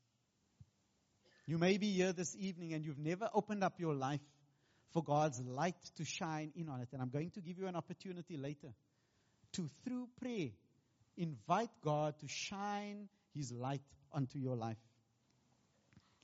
You 1.47 1.57
may 1.57 1.77
be 1.79 1.91
here 1.91 2.13
this 2.13 2.35
evening 2.37 2.73
and 2.73 2.85
you've 2.85 2.99
never 2.99 3.27
opened 3.33 3.63
up 3.63 3.79
your 3.79 3.95
life 3.95 4.21
for 4.91 5.03
God's 5.03 5.41
light 5.41 5.75
to 5.97 6.05
shine 6.05 6.51
in 6.55 6.69
on 6.69 6.79
it. 6.81 6.89
And 6.93 7.01
I'm 7.01 7.09
going 7.09 7.31
to 7.31 7.41
give 7.41 7.57
you 7.57 7.65
an 7.65 7.75
opportunity 7.75 8.37
later 8.37 8.69
to, 9.53 9.67
through 9.83 10.07
prayer, 10.21 10.49
invite 11.17 11.71
God 11.83 12.13
to 12.19 12.27
shine 12.27 13.09
His 13.35 13.51
light 13.51 13.81
onto 14.11 14.37
your 14.37 14.55
life. 14.55 14.77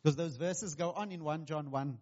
Because 0.03 0.15
those 0.15 0.37
verses 0.37 0.75
go 0.75 0.91
on 0.91 1.11
in 1.11 1.23
1 1.23 1.45
John 1.45 1.71
1, 1.71 1.97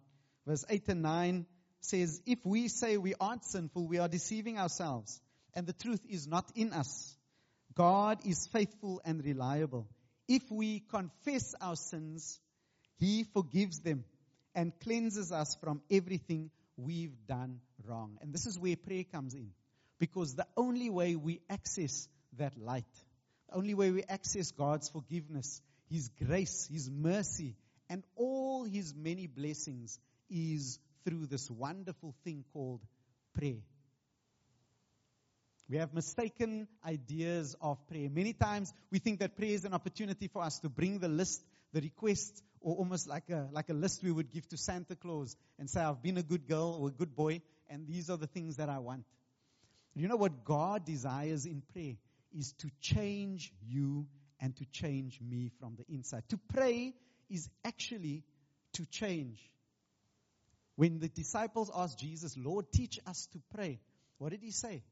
verse 0.46 0.66
8 0.68 0.88
and 0.88 1.02
9 1.02 1.46
says, 1.80 2.20
If 2.26 2.44
we 2.44 2.68
say 2.68 2.96
we 2.96 3.14
aren't 3.20 3.44
sinful, 3.44 3.86
we 3.86 3.98
are 3.98 4.08
deceiving 4.08 4.58
ourselves, 4.58 5.20
and 5.54 5.66
the 5.66 5.72
truth 5.72 6.00
is 6.08 6.26
not 6.26 6.50
in 6.54 6.72
us. 6.72 7.16
God 7.74 8.18
is 8.24 8.46
faithful 8.48 9.00
and 9.04 9.24
reliable. 9.24 9.86
If 10.26 10.50
we 10.50 10.80
confess 10.80 11.54
our 11.60 11.76
sins, 11.76 12.40
He 12.98 13.24
forgives 13.24 13.80
them 13.80 14.04
and 14.54 14.72
cleanses 14.80 15.30
us 15.32 15.56
from 15.60 15.82
everything 15.90 16.50
we've 16.76 17.26
done 17.26 17.60
wrong. 17.86 18.18
And 18.20 18.32
this 18.32 18.46
is 18.46 18.58
where 18.58 18.76
prayer 18.76 19.04
comes 19.04 19.34
in. 19.34 19.50
Because 19.98 20.34
the 20.34 20.46
only 20.56 20.90
way 20.90 21.16
we 21.16 21.40
access 21.48 22.08
that 22.36 22.56
light, 22.58 22.84
the 23.48 23.56
only 23.56 23.74
way 23.74 23.90
we 23.90 24.02
access 24.04 24.50
God's 24.52 24.88
forgiveness, 24.88 25.60
His 25.90 26.08
grace, 26.08 26.68
His 26.70 26.90
mercy, 26.90 27.56
and 27.88 28.02
all 28.16 28.64
His 28.64 28.94
many 28.94 29.26
blessings 29.26 29.98
is 30.30 30.78
through 31.08 31.26
this 31.26 31.50
wonderful 31.50 32.14
thing 32.22 32.44
called 32.52 32.80
prayer. 33.32 33.62
We 35.70 35.78
have 35.78 35.94
mistaken 35.94 36.68
ideas 36.86 37.56
of 37.60 37.78
prayer. 37.86 38.08
Many 38.10 38.34
times 38.34 38.72
we 38.90 38.98
think 38.98 39.20
that 39.20 39.36
prayer 39.36 39.52
is 39.52 39.64
an 39.64 39.74
opportunity 39.74 40.28
for 40.28 40.42
us 40.42 40.58
to 40.60 40.68
bring 40.68 40.98
the 40.98 41.08
list, 41.08 41.42
the 41.72 41.80
request, 41.80 42.42
or 42.60 42.76
almost 42.76 43.06
like 43.06 43.30
a, 43.30 43.48
like 43.52 43.70
a 43.70 43.74
list 43.74 44.02
we 44.02 44.12
would 44.12 44.30
give 44.32 44.46
to 44.48 44.56
Santa 44.58 44.96
Claus 44.96 45.36
and 45.58 45.70
say, 45.70 45.80
I've 45.80 46.02
been 46.02 46.18
a 46.18 46.22
good 46.22 46.46
girl 46.46 46.76
or 46.80 46.88
a 46.88 46.92
good 46.92 47.14
boy, 47.14 47.40
and 47.70 47.86
these 47.86 48.10
are 48.10 48.16
the 48.16 48.26
things 48.26 48.56
that 48.56 48.68
I 48.68 48.78
want. 48.78 49.04
You 49.94 50.08
know 50.08 50.16
what 50.16 50.44
God 50.44 50.84
desires 50.84 51.46
in 51.46 51.62
prayer 51.72 51.94
is 52.36 52.52
to 52.58 52.70
change 52.80 53.52
you 53.66 54.06
and 54.40 54.54
to 54.56 54.64
change 54.72 55.20
me 55.20 55.50
from 55.58 55.76
the 55.76 55.84
inside. 55.92 56.24
To 56.30 56.38
pray 56.52 56.94
is 57.30 57.48
actually 57.64 58.24
to 58.74 58.86
change. 58.86 59.38
When 60.78 61.00
the 61.00 61.08
disciples 61.08 61.72
asked 61.74 61.98
Jesus, 61.98 62.36
Lord, 62.36 62.70
teach 62.70 63.00
us 63.04 63.26
to 63.32 63.40
pray, 63.52 63.80
what 64.18 64.30
did 64.30 64.44
he 64.44 64.52
say? 64.52 64.84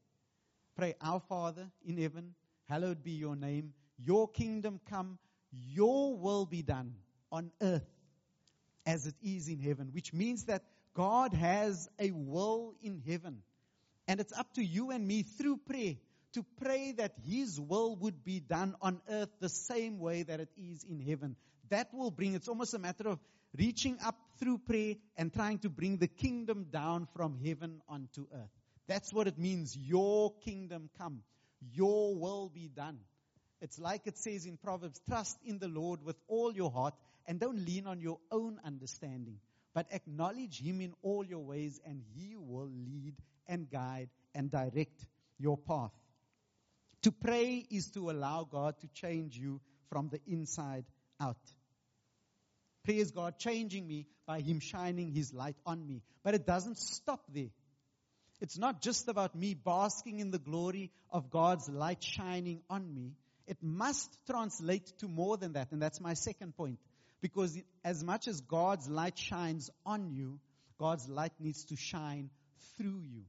Pray, 0.74 0.96
Our 1.00 1.20
Father 1.20 1.70
in 1.86 1.96
heaven, 1.96 2.34
hallowed 2.64 3.04
be 3.04 3.12
your 3.12 3.36
name, 3.36 3.72
your 3.96 4.26
kingdom 4.26 4.80
come, 4.90 5.16
your 5.52 6.16
will 6.16 6.44
be 6.44 6.62
done 6.62 6.96
on 7.30 7.52
earth 7.62 7.86
as 8.84 9.06
it 9.06 9.14
is 9.22 9.46
in 9.46 9.60
heaven, 9.60 9.90
which 9.92 10.12
means 10.12 10.46
that 10.46 10.64
God 10.92 11.32
has 11.34 11.88
a 12.00 12.10
will 12.10 12.74
in 12.82 13.00
heaven. 13.06 13.42
And 14.08 14.18
it's 14.18 14.36
up 14.36 14.52
to 14.54 14.64
you 14.64 14.90
and 14.90 15.06
me 15.06 15.22
through 15.22 15.58
prayer 15.58 15.94
to 16.32 16.44
pray 16.60 16.94
that 16.96 17.12
His 17.28 17.60
will 17.60 17.94
would 17.94 18.24
be 18.24 18.40
done 18.40 18.74
on 18.82 19.00
earth 19.08 19.30
the 19.38 19.48
same 19.48 20.00
way 20.00 20.24
that 20.24 20.40
it 20.40 20.50
is 20.56 20.82
in 20.82 20.98
heaven. 20.98 21.36
That 21.68 21.94
will 21.94 22.10
bring, 22.10 22.34
it's 22.34 22.48
almost 22.48 22.74
a 22.74 22.80
matter 22.80 23.08
of 23.08 23.20
reaching 23.58 23.98
up 24.04 24.16
through 24.38 24.58
prayer 24.58 24.94
and 25.16 25.32
trying 25.32 25.58
to 25.60 25.68
bring 25.68 25.98
the 25.98 26.08
kingdom 26.08 26.66
down 26.70 27.08
from 27.14 27.38
heaven 27.44 27.80
onto 27.88 28.26
earth. 28.32 28.50
That's 28.86 29.12
what 29.12 29.26
it 29.26 29.38
means. 29.38 29.76
Your 29.76 30.32
kingdom 30.44 30.90
come. 30.98 31.22
Your 31.72 32.14
will 32.14 32.50
be 32.54 32.68
done. 32.68 32.98
It's 33.60 33.78
like 33.78 34.06
it 34.06 34.18
says 34.18 34.46
in 34.46 34.58
Proverbs, 34.58 35.00
trust 35.08 35.38
in 35.44 35.58
the 35.58 35.68
Lord 35.68 36.02
with 36.04 36.16
all 36.28 36.54
your 36.54 36.70
heart 36.70 36.94
and 37.26 37.40
don't 37.40 37.64
lean 37.64 37.86
on 37.86 38.00
your 38.00 38.18
own 38.30 38.60
understanding, 38.64 39.38
but 39.74 39.86
acknowledge 39.90 40.60
Him 40.60 40.80
in 40.80 40.92
all 41.02 41.24
your 41.24 41.44
ways 41.44 41.80
and 41.84 42.02
He 42.14 42.36
will 42.36 42.68
lead 42.68 43.14
and 43.48 43.70
guide 43.70 44.10
and 44.34 44.50
direct 44.50 45.06
your 45.38 45.56
path. 45.56 45.92
To 47.02 47.12
pray 47.12 47.66
is 47.70 47.90
to 47.92 48.10
allow 48.10 48.44
God 48.44 48.78
to 48.80 48.88
change 48.88 49.36
you 49.36 49.60
from 49.90 50.08
the 50.08 50.20
inside 50.26 50.84
out. 51.20 51.36
Praise 52.86 53.10
God 53.10 53.36
changing 53.36 53.84
me 53.84 54.06
by 54.26 54.40
Him 54.40 54.60
shining 54.60 55.10
His 55.10 55.34
light 55.34 55.56
on 55.66 55.84
me. 55.84 56.02
But 56.22 56.34
it 56.34 56.46
doesn't 56.46 56.78
stop 56.78 57.20
there. 57.34 57.50
It's 58.40 58.56
not 58.56 58.80
just 58.80 59.08
about 59.08 59.34
me 59.34 59.54
basking 59.54 60.20
in 60.20 60.30
the 60.30 60.38
glory 60.38 60.92
of 61.10 61.28
God's 61.28 61.68
light 61.68 62.00
shining 62.00 62.62
on 62.70 62.94
me. 62.94 63.16
It 63.48 63.56
must 63.60 64.16
translate 64.26 64.86
to 64.98 65.08
more 65.08 65.36
than 65.36 65.54
that. 65.54 65.72
And 65.72 65.82
that's 65.82 66.00
my 66.00 66.14
second 66.14 66.56
point. 66.56 66.78
Because 67.20 67.58
as 67.84 68.04
much 68.04 68.28
as 68.28 68.40
God's 68.40 68.88
light 68.88 69.18
shines 69.18 69.68
on 69.84 70.12
you, 70.12 70.38
God's 70.78 71.08
light 71.08 71.32
needs 71.40 71.64
to 71.64 71.76
shine 71.76 72.30
through 72.76 73.00
you. 73.02 73.22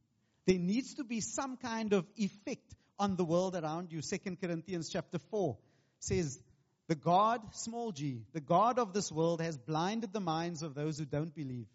There 0.46 0.60
needs 0.60 0.94
to 0.96 1.04
be 1.04 1.20
some 1.20 1.58
kind 1.58 1.94
of 1.94 2.06
effect 2.16 2.76
on 3.00 3.16
the 3.16 3.26
world 3.26 3.56
around 3.56 3.92
you. 3.92 4.04
Second 4.04 4.40
Corinthians 4.40 4.90
chapter 4.90 5.18
4 5.32 5.58
says, 6.00 6.40
the 6.88 6.96
God, 6.96 7.42
small 7.54 7.92
g, 7.92 8.24
the 8.34 8.42
God 8.42 8.80
of 8.80 8.94
this 8.94 9.12
world 9.12 9.42
has 9.42 9.58
blinded 9.58 10.14
the 10.14 10.22
minds 10.22 10.64
of 10.64 10.74
those 10.74 10.98
who 10.98 11.06
don't 11.06 11.36
believe. 11.36 11.68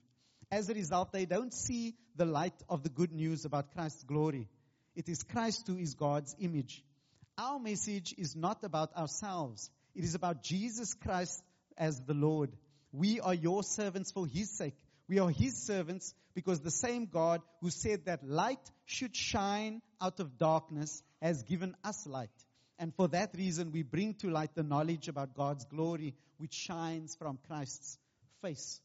As 0.50 0.68
a 0.68 0.74
result, 0.74 1.12
they 1.12 1.26
don't 1.26 1.52
see 1.52 1.94
the 2.16 2.24
light 2.24 2.54
of 2.68 2.82
the 2.82 2.88
good 2.88 3.12
news 3.12 3.44
about 3.44 3.72
Christ's 3.72 4.04
glory. 4.04 4.48
It 4.94 5.08
is 5.08 5.22
Christ 5.22 5.66
who 5.66 5.78
is 5.78 5.94
God's 5.94 6.34
image. 6.38 6.82
Our 7.38 7.58
message 7.58 8.14
is 8.16 8.36
not 8.36 8.64
about 8.64 8.94
ourselves. 8.96 9.70
It 9.94 10.04
is 10.04 10.14
about 10.14 10.42
Jesus 10.42 10.94
Christ 10.94 11.42
as 11.76 12.00
the 12.00 12.14
Lord. 12.14 12.50
We 12.92 13.20
are 13.20 13.34
your 13.34 13.62
servants 13.62 14.12
for 14.12 14.26
His 14.26 14.50
sake. 14.50 14.76
We 15.08 15.18
are 15.18 15.30
His 15.30 15.62
servants 15.66 16.14
because 16.34 16.60
the 16.60 16.70
same 16.70 17.06
God 17.06 17.42
who 17.60 17.70
said 17.70 18.06
that 18.06 18.26
light 18.26 18.70
should 18.84 19.16
shine 19.16 19.82
out 20.00 20.20
of 20.20 20.38
darkness 20.38 21.02
has 21.20 21.42
given 21.42 21.74
us 21.84 22.06
light. 22.06 22.30
And 22.78 22.94
for 22.94 23.08
that 23.08 23.34
reason, 23.36 23.70
we 23.72 23.82
bring 23.82 24.14
to 24.14 24.30
light 24.30 24.54
the 24.54 24.62
knowledge 24.62 25.08
about 25.08 25.34
God's 25.34 25.64
glory, 25.64 26.14
which 26.38 26.54
shines 26.54 27.14
from 27.14 27.38
Christ's 27.46 27.98
face. 28.40 28.80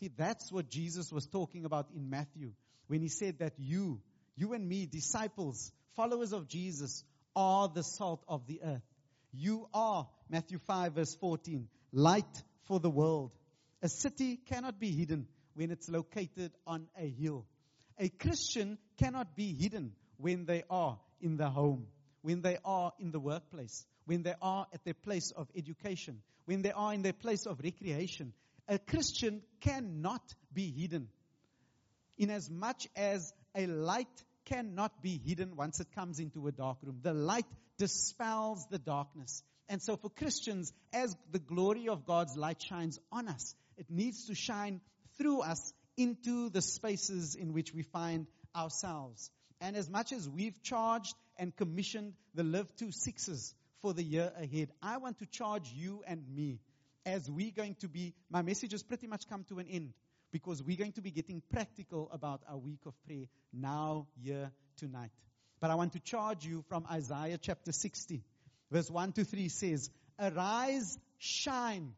See, 0.00 0.10
that's 0.16 0.52
what 0.52 0.68
Jesus 0.68 1.12
was 1.12 1.26
talking 1.26 1.64
about 1.64 1.88
in 1.94 2.10
Matthew 2.10 2.52
when 2.88 3.00
he 3.00 3.08
said 3.08 3.38
that 3.38 3.54
you, 3.58 4.00
you 4.36 4.52
and 4.52 4.68
me, 4.68 4.86
disciples, 4.86 5.72
followers 5.96 6.32
of 6.32 6.48
Jesus, 6.48 7.04
are 7.34 7.68
the 7.68 7.82
salt 7.82 8.22
of 8.28 8.46
the 8.46 8.60
earth. 8.62 8.82
You 9.32 9.68
are, 9.72 10.08
Matthew 10.28 10.58
5 10.66 10.94
verse 10.94 11.14
14, 11.16 11.68
light 11.92 12.42
for 12.64 12.78
the 12.78 12.90
world. 12.90 13.34
A 13.82 13.88
city 13.88 14.36
cannot 14.36 14.78
be 14.78 14.90
hidden 14.92 15.26
when 15.54 15.70
it's 15.70 15.88
located 15.88 16.52
on 16.66 16.88
a 16.98 17.08
hill. 17.08 17.46
A 17.98 18.08
Christian 18.08 18.78
cannot 18.98 19.36
be 19.36 19.54
hidden 19.54 19.92
when 20.16 20.46
they 20.46 20.64
are 20.68 20.98
in 21.20 21.36
the 21.36 21.48
home 21.48 21.86
when 22.24 22.40
they 22.40 22.56
are 22.64 22.90
in 22.98 23.10
the 23.10 23.20
workplace, 23.20 23.84
when 24.06 24.22
they 24.22 24.32
are 24.40 24.66
at 24.72 24.82
their 24.84 24.94
place 24.94 25.30
of 25.30 25.46
education, 25.54 26.22
when 26.46 26.62
they 26.62 26.72
are 26.72 26.94
in 26.94 27.02
their 27.02 27.12
place 27.12 27.44
of 27.44 27.60
recreation. 27.62 28.32
A 28.66 28.78
Christian 28.78 29.42
cannot 29.60 30.22
be 30.50 30.70
hidden. 30.70 31.08
In 32.16 32.30
as 32.30 32.48
much 32.48 32.88
as 32.96 33.30
a 33.54 33.66
light 33.66 34.24
cannot 34.46 35.02
be 35.02 35.20
hidden 35.22 35.54
once 35.54 35.80
it 35.80 35.88
comes 35.94 36.18
into 36.18 36.46
a 36.48 36.52
dark 36.52 36.78
room. 36.82 37.00
The 37.02 37.12
light 37.12 37.44
dispels 37.76 38.66
the 38.70 38.78
darkness. 38.78 39.42
And 39.68 39.82
so 39.82 39.98
for 39.98 40.08
Christians, 40.08 40.72
as 40.94 41.14
the 41.30 41.38
glory 41.38 41.88
of 41.88 42.06
God's 42.06 42.38
light 42.38 42.62
shines 42.62 42.98
on 43.12 43.28
us, 43.28 43.54
it 43.76 43.90
needs 43.90 44.28
to 44.28 44.34
shine 44.34 44.80
through 45.18 45.42
us 45.42 45.74
into 45.98 46.48
the 46.48 46.62
spaces 46.62 47.34
in 47.34 47.52
which 47.52 47.74
we 47.74 47.82
find 47.82 48.26
ourselves. 48.56 49.30
And 49.60 49.76
as 49.76 49.90
much 49.90 50.12
as 50.12 50.26
we've 50.26 50.62
charged 50.62 51.14
and 51.36 51.54
commissioned 51.54 52.14
the 52.34 52.42
Live 52.42 52.74
Two 52.76 52.90
Sixes 52.90 53.54
for 53.82 53.92
the 53.92 54.02
year 54.02 54.32
ahead. 54.40 54.70
I 54.82 54.98
want 54.98 55.18
to 55.18 55.26
charge 55.26 55.70
you 55.72 56.02
and 56.06 56.24
me 56.34 56.60
as 57.06 57.30
we're 57.30 57.50
going 57.50 57.76
to 57.80 57.88
be, 57.88 58.14
my 58.30 58.42
message 58.42 58.72
has 58.72 58.82
pretty 58.82 59.06
much 59.06 59.28
come 59.28 59.44
to 59.48 59.58
an 59.58 59.66
end 59.68 59.92
because 60.32 60.62
we're 60.62 60.76
going 60.76 60.92
to 60.92 61.02
be 61.02 61.10
getting 61.10 61.42
practical 61.52 62.08
about 62.12 62.42
our 62.48 62.56
week 62.56 62.80
of 62.86 62.94
prayer 63.06 63.26
now, 63.52 64.06
here, 64.22 64.50
tonight. 64.78 65.10
But 65.60 65.70
I 65.70 65.76
want 65.76 65.92
to 65.92 66.00
charge 66.00 66.44
you 66.44 66.64
from 66.68 66.86
Isaiah 66.90 67.38
chapter 67.38 67.72
60, 67.72 68.22
verse 68.70 68.90
1 68.90 69.12
to 69.12 69.24
3 69.24 69.48
says, 69.48 69.90
Arise, 70.18 70.98
shine, 71.18 71.92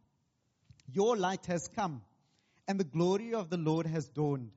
your 0.93 1.17
light 1.17 1.47
has 1.47 1.69
come, 1.75 2.03
and 2.69 2.79
the 2.79 2.85
glory 2.85 3.35
of 3.35 3.49
the 3.49 3.57
Lord 3.57 3.87
has 3.87 4.09
dawned. 4.09 4.51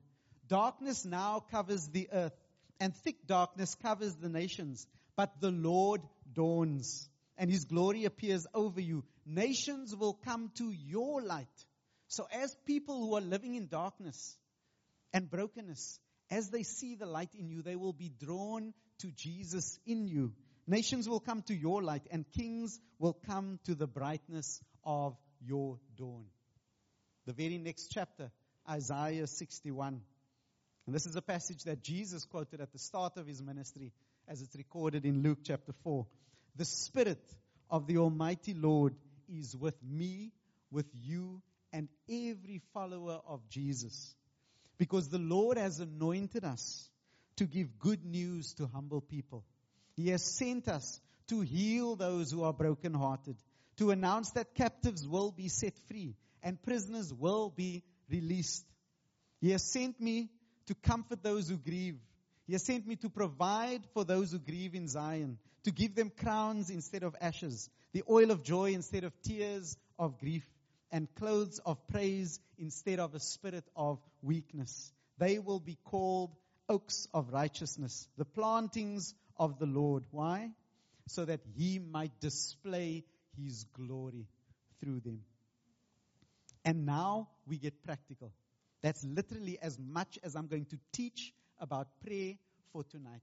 Darkness 0.48 1.04
now 1.04 1.44
covers 1.50 1.88
the 1.88 2.08
earth 2.12 2.36
and 2.80 2.94
thick 2.96 3.26
darkness 3.26 3.74
covers 3.74 4.16
the 4.16 4.28
nations. 4.28 4.86
but 5.16 5.40
the 5.40 5.50
Lord 5.50 6.00
dawns 6.32 7.08
and 7.36 7.50
his 7.50 7.66
glory 7.66 8.06
appears 8.06 8.46
over 8.54 8.80
you. 8.80 9.04
Nations 9.26 9.94
will 9.94 10.14
come 10.14 10.50
to 10.56 10.70
your 10.70 11.20
light. 11.20 11.66
So 12.08 12.26
as 12.32 12.56
people 12.64 13.00
who 13.00 13.16
are 13.16 13.20
living 13.20 13.54
in 13.54 13.68
darkness 13.68 14.36
and 15.12 15.30
brokenness, 15.30 16.00
as 16.30 16.48
they 16.48 16.62
see 16.62 16.94
the 16.94 17.04
light 17.06 17.34
in 17.34 17.50
you, 17.50 17.60
they 17.60 17.76
will 17.76 17.92
be 17.92 18.08
drawn 18.08 18.72
to 19.00 19.10
Jesus 19.10 19.78
in 19.84 20.06
you. 20.08 20.32
Nations 20.66 21.08
will 21.08 21.20
come 21.20 21.42
to 21.42 21.54
your 21.54 21.82
light 21.82 22.06
and 22.10 22.24
kings 22.32 22.80
will 22.98 23.16
come 23.26 23.58
to 23.64 23.74
the 23.74 23.86
brightness 23.86 24.62
of 24.84 25.16
your 25.40 25.78
dawn. 25.96 26.24
The 27.26 27.32
very 27.32 27.58
next 27.58 27.88
chapter, 27.92 28.30
Isaiah 28.68 29.26
61. 29.26 30.00
And 30.90 30.94
this 30.96 31.06
is 31.06 31.14
a 31.14 31.22
passage 31.22 31.62
that 31.66 31.84
Jesus 31.84 32.24
quoted 32.24 32.60
at 32.60 32.72
the 32.72 32.78
start 32.80 33.16
of 33.16 33.24
his 33.24 33.40
ministry 33.40 33.92
as 34.26 34.42
it's 34.42 34.56
recorded 34.56 35.04
in 35.04 35.22
Luke 35.22 35.38
chapter 35.44 35.72
4. 35.84 36.04
The 36.56 36.64
Spirit 36.64 37.22
of 37.70 37.86
the 37.86 37.98
Almighty 37.98 38.54
Lord 38.54 38.96
is 39.28 39.56
with 39.56 39.76
me, 39.84 40.32
with 40.68 40.88
you, 40.92 41.42
and 41.72 41.88
every 42.08 42.60
follower 42.74 43.20
of 43.24 43.48
Jesus. 43.48 44.16
Because 44.78 45.08
the 45.08 45.20
Lord 45.20 45.58
has 45.58 45.78
anointed 45.78 46.44
us 46.44 46.90
to 47.36 47.44
give 47.44 47.78
good 47.78 48.04
news 48.04 48.54
to 48.54 48.66
humble 48.66 49.00
people. 49.00 49.44
He 49.94 50.08
has 50.08 50.24
sent 50.24 50.66
us 50.66 51.00
to 51.28 51.40
heal 51.40 51.94
those 51.94 52.32
who 52.32 52.42
are 52.42 52.52
brokenhearted, 52.52 53.36
to 53.76 53.92
announce 53.92 54.32
that 54.32 54.56
captives 54.56 55.06
will 55.06 55.30
be 55.30 55.46
set 55.46 55.78
free 55.86 56.16
and 56.42 56.60
prisoners 56.60 57.14
will 57.14 57.48
be 57.48 57.84
released. 58.10 58.66
He 59.40 59.52
has 59.52 59.62
sent 59.62 60.00
me 60.00 60.30
to 60.66 60.74
comfort 60.74 61.22
those 61.22 61.48
who 61.48 61.56
grieve. 61.56 61.98
He 62.46 62.54
has 62.54 62.64
sent 62.64 62.86
me 62.86 62.96
to 62.96 63.08
provide 63.08 63.82
for 63.94 64.04
those 64.04 64.32
who 64.32 64.38
grieve 64.38 64.74
in 64.74 64.88
Zion, 64.88 65.38
to 65.64 65.70
give 65.70 65.94
them 65.94 66.10
crowns 66.10 66.70
instead 66.70 67.02
of 67.02 67.14
ashes, 67.20 67.70
the 67.92 68.02
oil 68.08 68.30
of 68.30 68.42
joy 68.42 68.72
instead 68.72 69.04
of 69.04 69.12
tears 69.22 69.76
of 69.98 70.18
grief, 70.18 70.44
and 70.92 71.12
clothes 71.14 71.60
of 71.64 71.86
praise 71.88 72.40
instead 72.58 72.98
of 72.98 73.14
a 73.14 73.20
spirit 73.20 73.64
of 73.76 74.00
weakness. 74.22 74.92
They 75.18 75.38
will 75.38 75.60
be 75.60 75.78
called 75.84 76.34
oaks 76.68 77.06
of 77.12 77.32
righteousness, 77.32 78.08
the 78.16 78.24
plantings 78.24 79.14
of 79.36 79.58
the 79.58 79.66
Lord. 79.66 80.04
Why? 80.10 80.50
So 81.06 81.24
that 81.24 81.40
he 81.56 81.78
might 81.78 82.18
display 82.20 83.04
his 83.36 83.64
glory 83.74 84.26
through 84.80 85.00
them. 85.00 85.20
And 86.64 86.86
now 86.86 87.28
we 87.46 87.58
get 87.58 87.82
practical. 87.84 88.32
That's 88.82 89.04
literally 89.04 89.58
as 89.60 89.78
much 89.78 90.18
as 90.22 90.34
I'm 90.36 90.46
going 90.46 90.66
to 90.66 90.78
teach 90.92 91.32
about 91.58 91.88
prayer 92.04 92.34
for 92.72 92.84
tonight. 92.84 93.20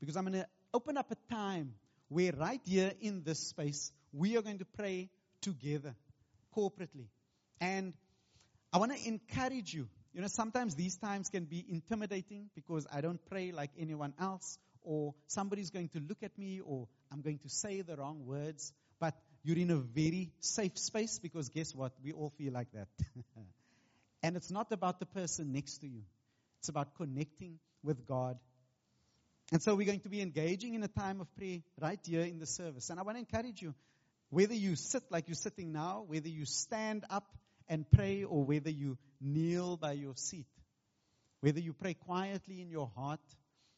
Because 0.00 0.16
I'm 0.16 0.24
going 0.24 0.40
to 0.40 0.46
open 0.74 0.96
up 0.96 1.10
a 1.10 1.34
time 1.34 1.74
where 2.08 2.32
right 2.32 2.60
here 2.64 2.92
in 3.00 3.22
this 3.24 3.38
space, 3.38 3.92
we 4.12 4.36
are 4.36 4.42
going 4.42 4.58
to 4.58 4.64
pray 4.64 5.10
together, 5.42 5.94
corporately. 6.56 7.06
And 7.60 7.94
I 8.72 8.78
want 8.78 8.96
to 8.96 9.08
encourage 9.08 9.72
you. 9.72 9.88
You 10.14 10.22
know, 10.22 10.28
sometimes 10.28 10.74
these 10.74 10.96
times 10.96 11.28
can 11.28 11.44
be 11.44 11.64
intimidating 11.68 12.50
because 12.54 12.86
I 12.92 13.00
don't 13.00 13.20
pray 13.30 13.52
like 13.52 13.70
anyone 13.78 14.14
else, 14.20 14.58
or 14.82 15.14
somebody's 15.26 15.70
going 15.70 15.90
to 15.90 16.00
look 16.00 16.22
at 16.22 16.36
me, 16.38 16.60
or 16.64 16.88
I'm 17.12 17.20
going 17.20 17.38
to 17.38 17.48
say 17.48 17.82
the 17.82 17.96
wrong 17.96 18.24
words. 18.26 18.72
But 18.98 19.14
you're 19.44 19.58
in 19.58 19.70
a 19.70 19.76
very 19.76 20.32
safe 20.40 20.76
space 20.78 21.18
because 21.18 21.50
guess 21.50 21.74
what? 21.74 21.92
We 22.02 22.12
all 22.12 22.32
feel 22.36 22.52
like 22.52 22.72
that. 22.72 22.88
and 24.22 24.36
it's 24.36 24.50
not 24.50 24.72
about 24.72 25.00
the 25.00 25.06
person 25.06 25.52
next 25.52 25.78
to 25.78 25.88
you. 25.88 26.02
It's 26.60 26.68
about 26.68 26.94
connecting 26.96 27.58
with 27.82 28.06
God. 28.06 28.38
And 29.52 29.62
so 29.62 29.74
we're 29.74 29.86
going 29.86 30.00
to 30.00 30.08
be 30.08 30.20
engaging 30.20 30.74
in 30.74 30.82
a 30.82 30.88
time 30.88 31.20
of 31.20 31.34
prayer 31.36 31.60
right 31.80 32.00
here 32.04 32.22
in 32.22 32.38
the 32.38 32.46
service. 32.46 32.90
And 32.90 32.98
I 32.98 33.02
want 33.02 33.16
to 33.16 33.20
encourage 33.20 33.62
you, 33.62 33.74
whether 34.30 34.54
you 34.54 34.76
sit 34.76 35.02
like 35.10 35.28
you're 35.28 35.34
sitting 35.34 35.72
now, 35.72 36.04
whether 36.06 36.28
you 36.28 36.44
stand 36.44 37.04
up 37.08 37.24
and 37.68 37.90
pray, 37.90 38.24
or 38.24 38.44
whether 38.44 38.70
you 38.70 38.98
kneel 39.20 39.76
by 39.76 39.92
your 39.92 40.14
seat, 40.16 40.46
whether 41.40 41.60
you 41.60 41.72
pray 41.72 41.94
quietly 41.94 42.60
in 42.60 42.70
your 42.70 42.90
heart, 42.96 43.20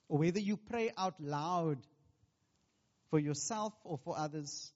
or 0.09 0.19
whether 0.19 0.41
you 0.41 0.57
pray 0.57 0.91
out 0.97 1.15
loud 1.21 1.79
for 3.11 3.19
yourself 3.19 3.73
or 3.85 3.99
for 3.99 4.17
others, 4.17 4.73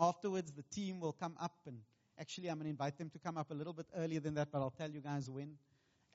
Afterwards, 0.00 0.52
the 0.52 0.62
team 0.74 1.00
will 1.00 1.12
come 1.12 1.36
up 1.40 1.54
and 1.66 1.78
actually 2.18 2.48
I'm 2.48 2.56
going 2.56 2.64
to 2.64 2.70
invite 2.70 2.98
them 2.98 3.10
to 3.10 3.18
come 3.18 3.36
up 3.36 3.50
a 3.50 3.54
little 3.54 3.72
bit 3.72 3.86
earlier 3.96 4.20
than 4.20 4.34
that, 4.34 4.48
but 4.52 4.60
I'll 4.60 4.70
tell 4.70 4.90
you 4.90 5.00
guys 5.00 5.28
when. 5.28 5.56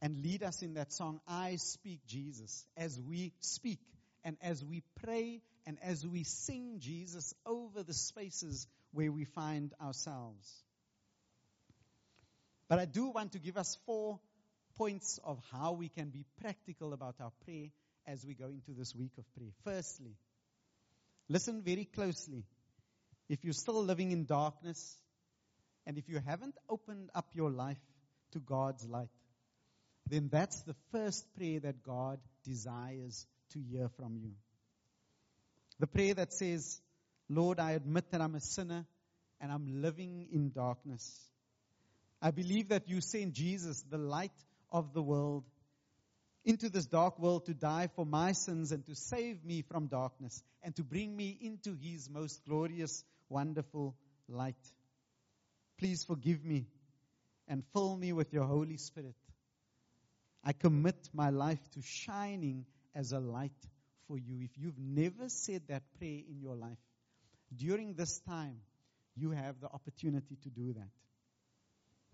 And 0.01 0.23
lead 0.23 0.43
us 0.43 0.61
in 0.61 0.75
that 0.75 0.93
song, 0.93 1.19
I 1.27 1.55
Speak 1.55 2.01
Jesus, 2.07 2.65
as 2.75 2.99
we 3.01 3.33
speak 3.39 3.79
and 4.23 4.37
as 4.41 4.63
we 4.63 4.83
pray 5.03 5.41
and 5.65 5.77
as 5.81 6.05
we 6.05 6.23
sing 6.23 6.79
Jesus 6.79 7.33
over 7.45 7.81
the 7.83 7.93
spaces 7.93 8.67
where 8.93 9.11
we 9.11 9.25
find 9.25 9.73
ourselves. 9.81 10.63
But 12.69 12.79
I 12.79 12.85
do 12.85 13.07
want 13.07 13.31
to 13.31 13.39
give 13.39 13.57
us 13.57 13.77
four 13.85 14.19
points 14.77 15.19
of 15.23 15.39
how 15.51 15.73
we 15.73 15.89
can 15.89 16.09
be 16.09 16.25
practical 16.41 16.93
about 16.93 17.15
our 17.19 17.31
prayer 17.45 17.69
as 18.05 18.25
we 18.25 18.33
go 18.33 18.45
into 18.45 18.71
this 18.77 18.93
week 18.95 19.13
of 19.17 19.25
prayer. 19.35 19.51
Firstly, 19.63 20.15
listen 21.27 21.63
very 21.63 21.85
closely 21.85 22.45
if 23.29 23.43
you're 23.43 23.53
still 23.53 23.83
living 23.83 24.11
in 24.11 24.25
darkness, 24.25 24.95
and 25.87 25.97
if 25.97 26.09
you 26.09 26.19
haven't 26.19 26.55
opened 26.69 27.09
up 27.15 27.27
your 27.33 27.49
life 27.49 27.79
to 28.33 28.39
God's 28.39 28.85
light, 28.85 29.09
then 30.09 30.27
that's 30.29 30.61
the 30.63 30.75
first 30.91 31.25
prayer 31.35 31.61
that 31.61 31.81
God 31.81 32.19
desires 32.43 33.25
to 33.53 33.59
hear 33.59 33.89
from 33.95 34.17
you. 34.21 34.31
The 35.79 35.87
prayer 35.87 36.13
that 36.15 36.33
says, 36.33 36.81
Lord, 37.29 37.59
I 37.59 37.71
admit 37.71 38.11
that 38.11 38.19
I'm 38.19 38.35
a 38.35 38.41
sinner 38.41 38.85
and 39.39 39.49
I'm 39.49 39.81
living 39.81 40.27
in 40.31 40.51
darkness. 40.51 41.21
I 42.21 42.31
believe 42.31 42.69
that 42.69 42.89
you 42.89 42.99
sent 42.99 43.33
Jesus, 43.33 43.81
the 43.89 43.97
light 43.97 44.31
of 44.71 44.93
the 44.93 45.01
world, 45.01 45.45
into 46.43 46.69
this 46.69 46.85
dark 46.85 47.17
world 47.17 47.45
to 47.45 47.53
die 47.53 47.89
for 47.95 48.05
my 48.05 48.33
sins 48.33 48.73
and 48.73 48.85
to 48.87 48.95
save 48.95 49.45
me 49.45 49.61
from 49.61 49.87
darkness 49.87 50.43
and 50.63 50.75
to 50.75 50.83
bring 50.83 51.15
me 51.15 51.37
into 51.39 51.77
his 51.81 52.09
most 52.09 52.43
glorious 52.45 53.05
wonderful 53.29 53.95
light. 54.27 54.55
Please 55.77 56.03
forgive 56.03 56.43
me 56.43 56.65
and 57.47 57.63
fill 57.73 57.95
me 57.95 58.13
with 58.13 58.33
your 58.33 58.45
Holy 58.45 58.77
Spirit. 58.77 59.15
I 60.43 60.53
commit 60.53 61.09
my 61.13 61.29
life 61.29 61.59
to 61.73 61.81
shining 61.81 62.65
as 62.95 63.11
a 63.11 63.19
light 63.19 63.51
for 64.07 64.17
you. 64.17 64.39
If 64.41 64.51
you've 64.57 64.79
never 64.79 65.29
said 65.29 65.63
that 65.67 65.83
prayer 65.97 66.21
in 66.29 66.39
your 66.41 66.55
life, 66.55 66.77
during 67.55 67.93
this 67.93 68.19
time, 68.19 68.57
you 69.15 69.31
have 69.31 69.59
the 69.59 69.67
opportunity 69.67 70.37
to 70.43 70.49
do 70.49 70.73
that. 70.73 70.89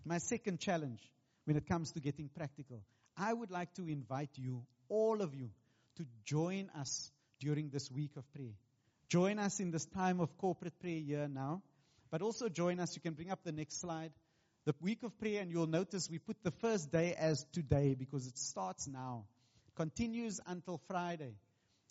My 0.04 0.18
second 0.18 0.60
challenge 0.60 1.00
when 1.44 1.56
it 1.56 1.66
comes 1.66 1.92
to 1.92 2.00
getting 2.00 2.28
practical, 2.28 2.82
I 3.16 3.32
would 3.32 3.50
like 3.50 3.72
to 3.74 3.86
invite 3.88 4.30
you, 4.34 4.64
all 4.88 5.22
of 5.22 5.34
you, 5.34 5.50
to 5.96 6.04
join 6.24 6.70
us 6.78 7.10
during 7.40 7.70
this 7.70 7.90
week 7.90 8.10
of 8.16 8.30
prayer. 8.34 8.54
Join 9.08 9.38
us 9.38 9.60
in 9.60 9.70
this 9.70 9.84
time 9.86 10.20
of 10.20 10.36
corporate 10.38 10.78
prayer 10.80 11.00
here 11.00 11.28
now. 11.28 11.62
But 12.14 12.22
also 12.22 12.48
join 12.48 12.78
us. 12.78 12.94
You 12.94 13.02
can 13.02 13.14
bring 13.14 13.32
up 13.32 13.40
the 13.42 13.50
next 13.50 13.80
slide. 13.80 14.12
The 14.66 14.74
week 14.80 15.02
of 15.02 15.18
prayer, 15.18 15.42
and 15.42 15.50
you'll 15.50 15.66
notice 15.66 16.08
we 16.08 16.20
put 16.20 16.36
the 16.44 16.52
first 16.52 16.92
day 16.92 17.12
as 17.18 17.44
today 17.52 17.96
because 17.98 18.28
it 18.28 18.38
starts 18.38 18.86
now. 18.86 19.24
Continues 19.74 20.40
until 20.46 20.80
Friday. 20.86 21.34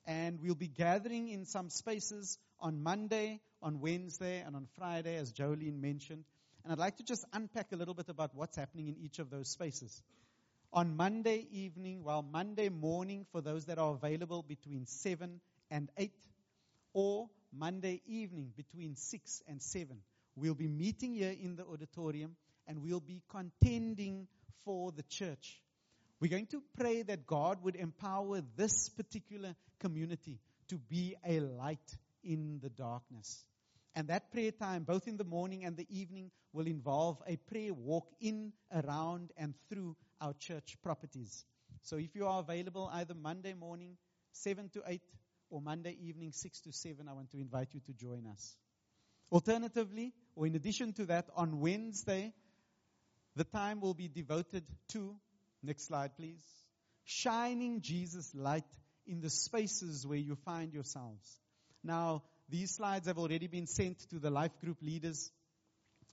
And 0.07 0.39
we'll 0.41 0.55
be 0.55 0.69
gathering 0.69 1.27
in 1.27 1.43
some 1.43 1.69
spaces 1.69 2.39
on 2.61 2.81
Monday, 2.81 3.41
on 3.61 3.81
Wednesday, 3.81 4.39
and 4.39 4.55
on 4.55 4.65
Friday, 4.77 5.17
as 5.17 5.33
Jolene 5.33 5.81
mentioned. 5.81 6.23
And 6.63 6.71
I'd 6.71 6.79
like 6.79 6.95
to 6.99 7.03
just 7.03 7.25
unpack 7.33 7.73
a 7.73 7.75
little 7.75 7.93
bit 7.93 8.07
about 8.07 8.33
what's 8.33 8.55
happening 8.55 8.87
in 8.87 8.95
each 9.03 9.19
of 9.19 9.29
those 9.29 9.49
spaces. 9.49 10.01
On 10.71 10.95
Monday 10.95 11.47
evening, 11.51 12.01
well, 12.01 12.21
Monday 12.21 12.69
morning, 12.69 13.25
for 13.33 13.41
those 13.41 13.65
that 13.65 13.77
are 13.77 13.91
available 13.91 14.41
between 14.41 14.85
7 14.85 15.41
and 15.69 15.89
8, 15.97 16.13
or 16.93 17.29
Monday 17.51 18.01
evening 18.07 18.53
between 18.55 18.95
6 18.95 19.41
and 19.49 19.61
7. 19.61 19.97
We'll 20.35 20.55
be 20.55 20.67
meeting 20.67 21.13
here 21.13 21.35
in 21.39 21.55
the 21.55 21.65
auditorium 21.65 22.35
and 22.67 22.81
we'll 22.81 22.99
be 22.99 23.21
contending 23.29 24.27
for 24.65 24.91
the 24.91 25.03
church. 25.03 25.61
We're 26.19 26.31
going 26.31 26.47
to 26.47 26.63
pray 26.77 27.03
that 27.03 27.27
God 27.27 27.63
would 27.63 27.75
empower 27.75 28.41
this 28.55 28.89
particular 28.89 29.55
community 29.79 30.39
to 30.69 30.77
be 30.77 31.15
a 31.27 31.39
light 31.39 31.97
in 32.23 32.59
the 32.61 32.69
darkness. 32.69 33.43
And 33.95 34.07
that 34.07 34.31
prayer 34.31 34.51
time, 34.51 34.83
both 34.83 35.07
in 35.07 35.17
the 35.17 35.23
morning 35.23 35.65
and 35.65 35.77
the 35.77 35.85
evening, 35.89 36.31
will 36.51 36.65
involve 36.65 37.21
a 37.27 37.35
prayer 37.35 37.73
walk 37.73 38.07
in, 38.19 38.53
around, 38.71 39.31
and 39.37 39.53
through 39.69 39.95
our 40.19 40.33
church 40.33 40.77
properties. 40.81 41.45
So 41.83 41.97
if 41.97 42.15
you 42.15 42.25
are 42.25 42.39
available 42.39 42.89
either 42.91 43.13
Monday 43.13 43.53
morning, 43.53 43.97
7 44.31 44.69
to 44.69 44.83
8, 44.87 45.01
or 45.49 45.61
Monday 45.61 45.95
evening, 46.01 46.31
6 46.31 46.61
to 46.61 46.71
7, 46.71 47.07
I 47.07 47.13
want 47.13 47.29
to 47.31 47.37
invite 47.37 47.73
you 47.73 47.81
to 47.81 47.93
join 47.93 48.25
us. 48.25 48.55
Alternatively, 49.31 50.13
or 50.35 50.45
in 50.47 50.55
addition 50.55 50.93
to 50.93 51.05
that, 51.07 51.27
on 51.35 51.59
Wednesday, 51.59 52.33
the 53.35 53.43
time 53.43 53.81
will 53.81 53.93
be 53.93 54.07
devoted 54.07 54.63
to, 54.89 55.15
next 55.63 55.87
slide 55.87 56.15
please, 56.15 56.43
shining 57.03 57.81
Jesus' 57.81 58.33
light 58.35 58.63
in 59.05 59.21
the 59.21 59.29
spaces 59.29 60.05
where 60.05 60.17
you 60.17 60.35
find 60.45 60.73
yourselves. 60.73 61.39
Now, 61.83 62.23
these 62.49 62.75
slides 62.75 63.07
have 63.07 63.17
already 63.17 63.47
been 63.47 63.67
sent 63.67 63.99
to 64.09 64.19
the 64.19 64.29
life 64.29 64.51
group 64.63 64.77
leaders. 64.81 65.31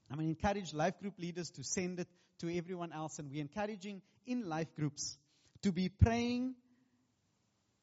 I'm 0.09 0.17
going 0.17 0.33
to 0.33 0.37
encourage 0.37 0.73
life 0.73 0.99
group 0.99 1.13
leaders 1.19 1.51
to 1.51 1.63
send 1.63 1.99
it 1.99 2.07
to 2.39 2.55
everyone 2.55 2.91
else, 2.91 3.19
and 3.19 3.29
we're 3.29 3.41
encouraging 3.41 4.01
in 4.25 4.49
life 4.49 4.73
groups 4.75 5.17
to 5.61 5.71
be 5.71 5.89
praying. 5.89 6.55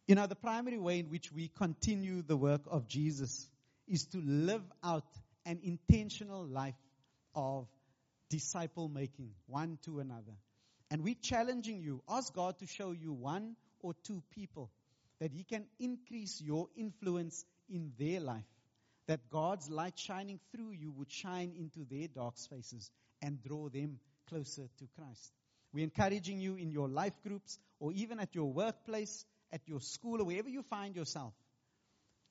You 0.07 0.15
know, 0.15 0.27
the 0.27 0.35
primary 0.35 0.79
way 0.79 0.99
in 0.99 1.11
which 1.11 1.31
we 1.33 1.49
continue 1.49 2.23
the 2.23 2.37
work 2.37 2.63
of 2.67 2.89
Jesus 2.89 3.49
is 3.89 4.07
to 4.07 4.21
live 4.25 4.63
out 4.83 5.07
an 5.47 5.61
intentional 5.63 6.45
life 6.45 6.75
of 7.35 7.67
disciple 8.29 8.89
making, 8.89 9.31
one 9.47 9.79
to 9.85 10.01
another. 10.01 10.37
And 10.91 11.03
we're 11.03 11.15
challenging 11.21 11.81
you. 11.81 12.03
Ask 12.09 12.35
God 12.35 12.59
to 12.59 12.67
show 12.67 12.93
you 12.93 13.13
one 13.13 13.57
or 13.81 13.95
two 14.05 14.23
people 14.35 14.71
that 15.21 15.33
He 15.33 15.45
can 15.45 15.67
increase 15.79 16.41
your 16.41 16.69
influence 16.77 17.45
in 17.69 17.93
their 17.99 18.21
life. 18.21 18.45
That 19.07 19.31
God's 19.31 19.71
light 19.71 19.99
shining 19.99 20.39
through 20.53 20.73
you 20.73 20.93
would 20.93 21.11
shine 21.11 21.55
into 21.59 21.87
their 21.91 22.09
dark 22.09 22.37
spaces 22.37 22.91
and 23.23 23.43
draw 23.43 23.69
them 23.69 23.99
closer 24.29 24.69
to 24.79 24.89
Christ. 24.99 25.33
We're 25.73 25.85
encouraging 25.85 26.41
you 26.41 26.57
in 26.57 26.71
your 26.71 26.89
life 26.89 27.15
groups 27.27 27.59
or 27.81 27.93
even 27.93 28.21
at 28.21 28.35
your 28.35 28.53
workplace, 28.53 29.25
at 29.53 29.67
your 29.67 29.81
school, 29.81 30.21
or 30.21 30.25
wherever 30.25 30.49
you 30.49 30.63
find 30.63 30.95
yourself, 30.95 31.33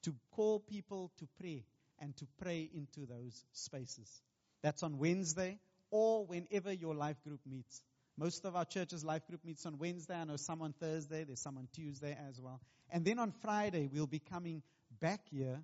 to 0.03 0.13
call 0.31 0.59
people 0.59 1.11
to 1.19 1.27
pray 1.39 1.65
and 1.99 2.15
to 2.17 2.27
pray 2.41 2.69
into 2.73 3.05
those 3.05 3.43
spaces. 3.53 4.21
That's 4.61 4.83
on 4.83 4.97
Wednesday 4.97 5.59
or 5.89 6.25
whenever 6.25 6.71
your 6.71 6.95
life 6.95 7.17
group 7.23 7.39
meets. 7.45 7.81
Most 8.17 8.45
of 8.45 8.55
our 8.55 8.65
church's 8.65 9.03
life 9.05 9.25
group 9.27 9.45
meets 9.45 9.65
on 9.65 9.77
Wednesday. 9.77 10.15
I 10.15 10.23
know 10.23 10.37
some 10.37 10.61
on 10.61 10.73
Thursday. 10.73 11.23
There's 11.23 11.41
some 11.41 11.57
on 11.57 11.67
Tuesday 11.73 12.17
as 12.27 12.41
well. 12.41 12.59
And 12.89 13.05
then 13.05 13.19
on 13.19 13.31
Friday, 13.43 13.89
we'll 13.91 14.07
be 14.07 14.19
coming 14.19 14.63
back 14.99 15.21
here. 15.29 15.61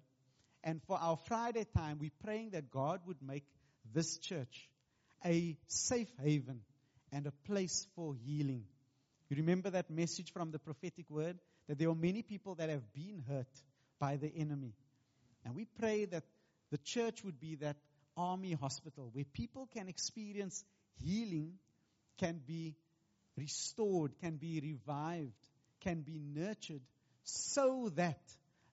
And 0.63 0.81
for 0.83 0.97
our 0.97 1.17
Friday 1.27 1.65
time, 1.75 1.97
we're 1.99 2.11
praying 2.23 2.51
that 2.51 2.69
God 2.69 3.01
would 3.07 3.21
make 3.21 3.43
this 3.93 4.17
church 4.17 4.69
a 5.25 5.57
safe 5.67 6.11
haven 6.23 6.61
and 7.11 7.25
a 7.25 7.31
place 7.47 7.87
for 7.95 8.13
healing. 8.13 8.65
You 9.29 9.37
remember 9.37 9.71
that 9.71 9.89
message 9.89 10.31
from 10.31 10.51
the 10.51 10.59
prophetic 10.59 11.09
word? 11.09 11.39
That 11.67 11.79
there 11.79 11.89
are 11.89 11.95
many 11.95 12.21
people 12.21 12.55
that 12.55 12.69
have 12.69 12.93
been 12.93 13.23
hurt 13.27 13.47
by 14.03 14.17
the 14.17 14.29
enemy. 14.37 14.73
And 15.45 15.55
we 15.55 15.65
pray 15.79 16.03
that 16.03 16.25
the 16.71 16.77
church 16.77 17.23
would 17.23 17.39
be 17.39 17.55
that 17.55 17.77
army 18.17 18.51
hospital 18.51 19.09
where 19.13 19.23
people 19.23 19.69
can 19.73 19.87
experience 19.87 20.61
healing, 21.01 21.53
can 22.17 22.41
be 22.45 22.75
restored, 23.37 24.11
can 24.19 24.35
be 24.35 24.59
revived, 24.61 25.47
can 25.85 26.01
be 26.01 26.19
nurtured, 26.19 26.81
so 27.23 27.93
that 27.95 28.19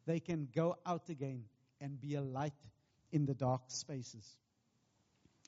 they 0.05 0.19
can 0.19 0.49
go 0.53 0.77
out 0.85 1.09
again 1.09 1.45
and 1.81 2.01
be 2.01 2.17
a 2.17 2.21
light 2.21 2.61
in 3.13 3.25
the 3.25 3.35
dark 3.35 3.63
spaces. 3.69 4.37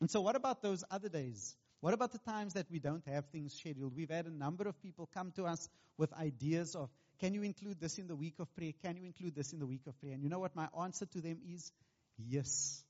And 0.00 0.08
so, 0.08 0.20
what 0.20 0.36
about 0.36 0.62
those 0.62 0.84
other 0.92 1.08
days? 1.08 1.56
What 1.80 1.92
about 1.92 2.12
the 2.12 2.18
times 2.18 2.54
that 2.54 2.70
we 2.70 2.78
don't 2.78 3.04
have 3.08 3.24
things 3.32 3.52
scheduled? 3.54 3.96
We've 3.96 4.10
had 4.10 4.26
a 4.26 4.32
number 4.32 4.68
of 4.68 4.80
people 4.80 5.08
come 5.12 5.32
to 5.32 5.46
us 5.46 5.68
with 5.98 6.12
ideas 6.12 6.76
of, 6.76 6.88
can 7.22 7.34
you 7.34 7.42
include 7.44 7.80
this 7.80 7.98
in 7.98 8.08
the 8.08 8.16
week 8.16 8.34
of 8.40 8.52
prayer? 8.56 8.72
Can 8.82 8.96
you 8.96 9.04
include 9.04 9.36
this 9.36 9.52
in 9.52 9.60
the 9.60 9.66
week 9.66 9.82
of 9.86 9.96
prayer? 10.00 10.12
And 10.12 10.24
you 10.24 10.28
know 10.28 10.40
what 10.40 10.56
my 10.56 10.66
answer 10.82 11.06
to 11.06 11.20
them 11.20 11.38
is? 11.54 11.70
Yes. 12.18 12.82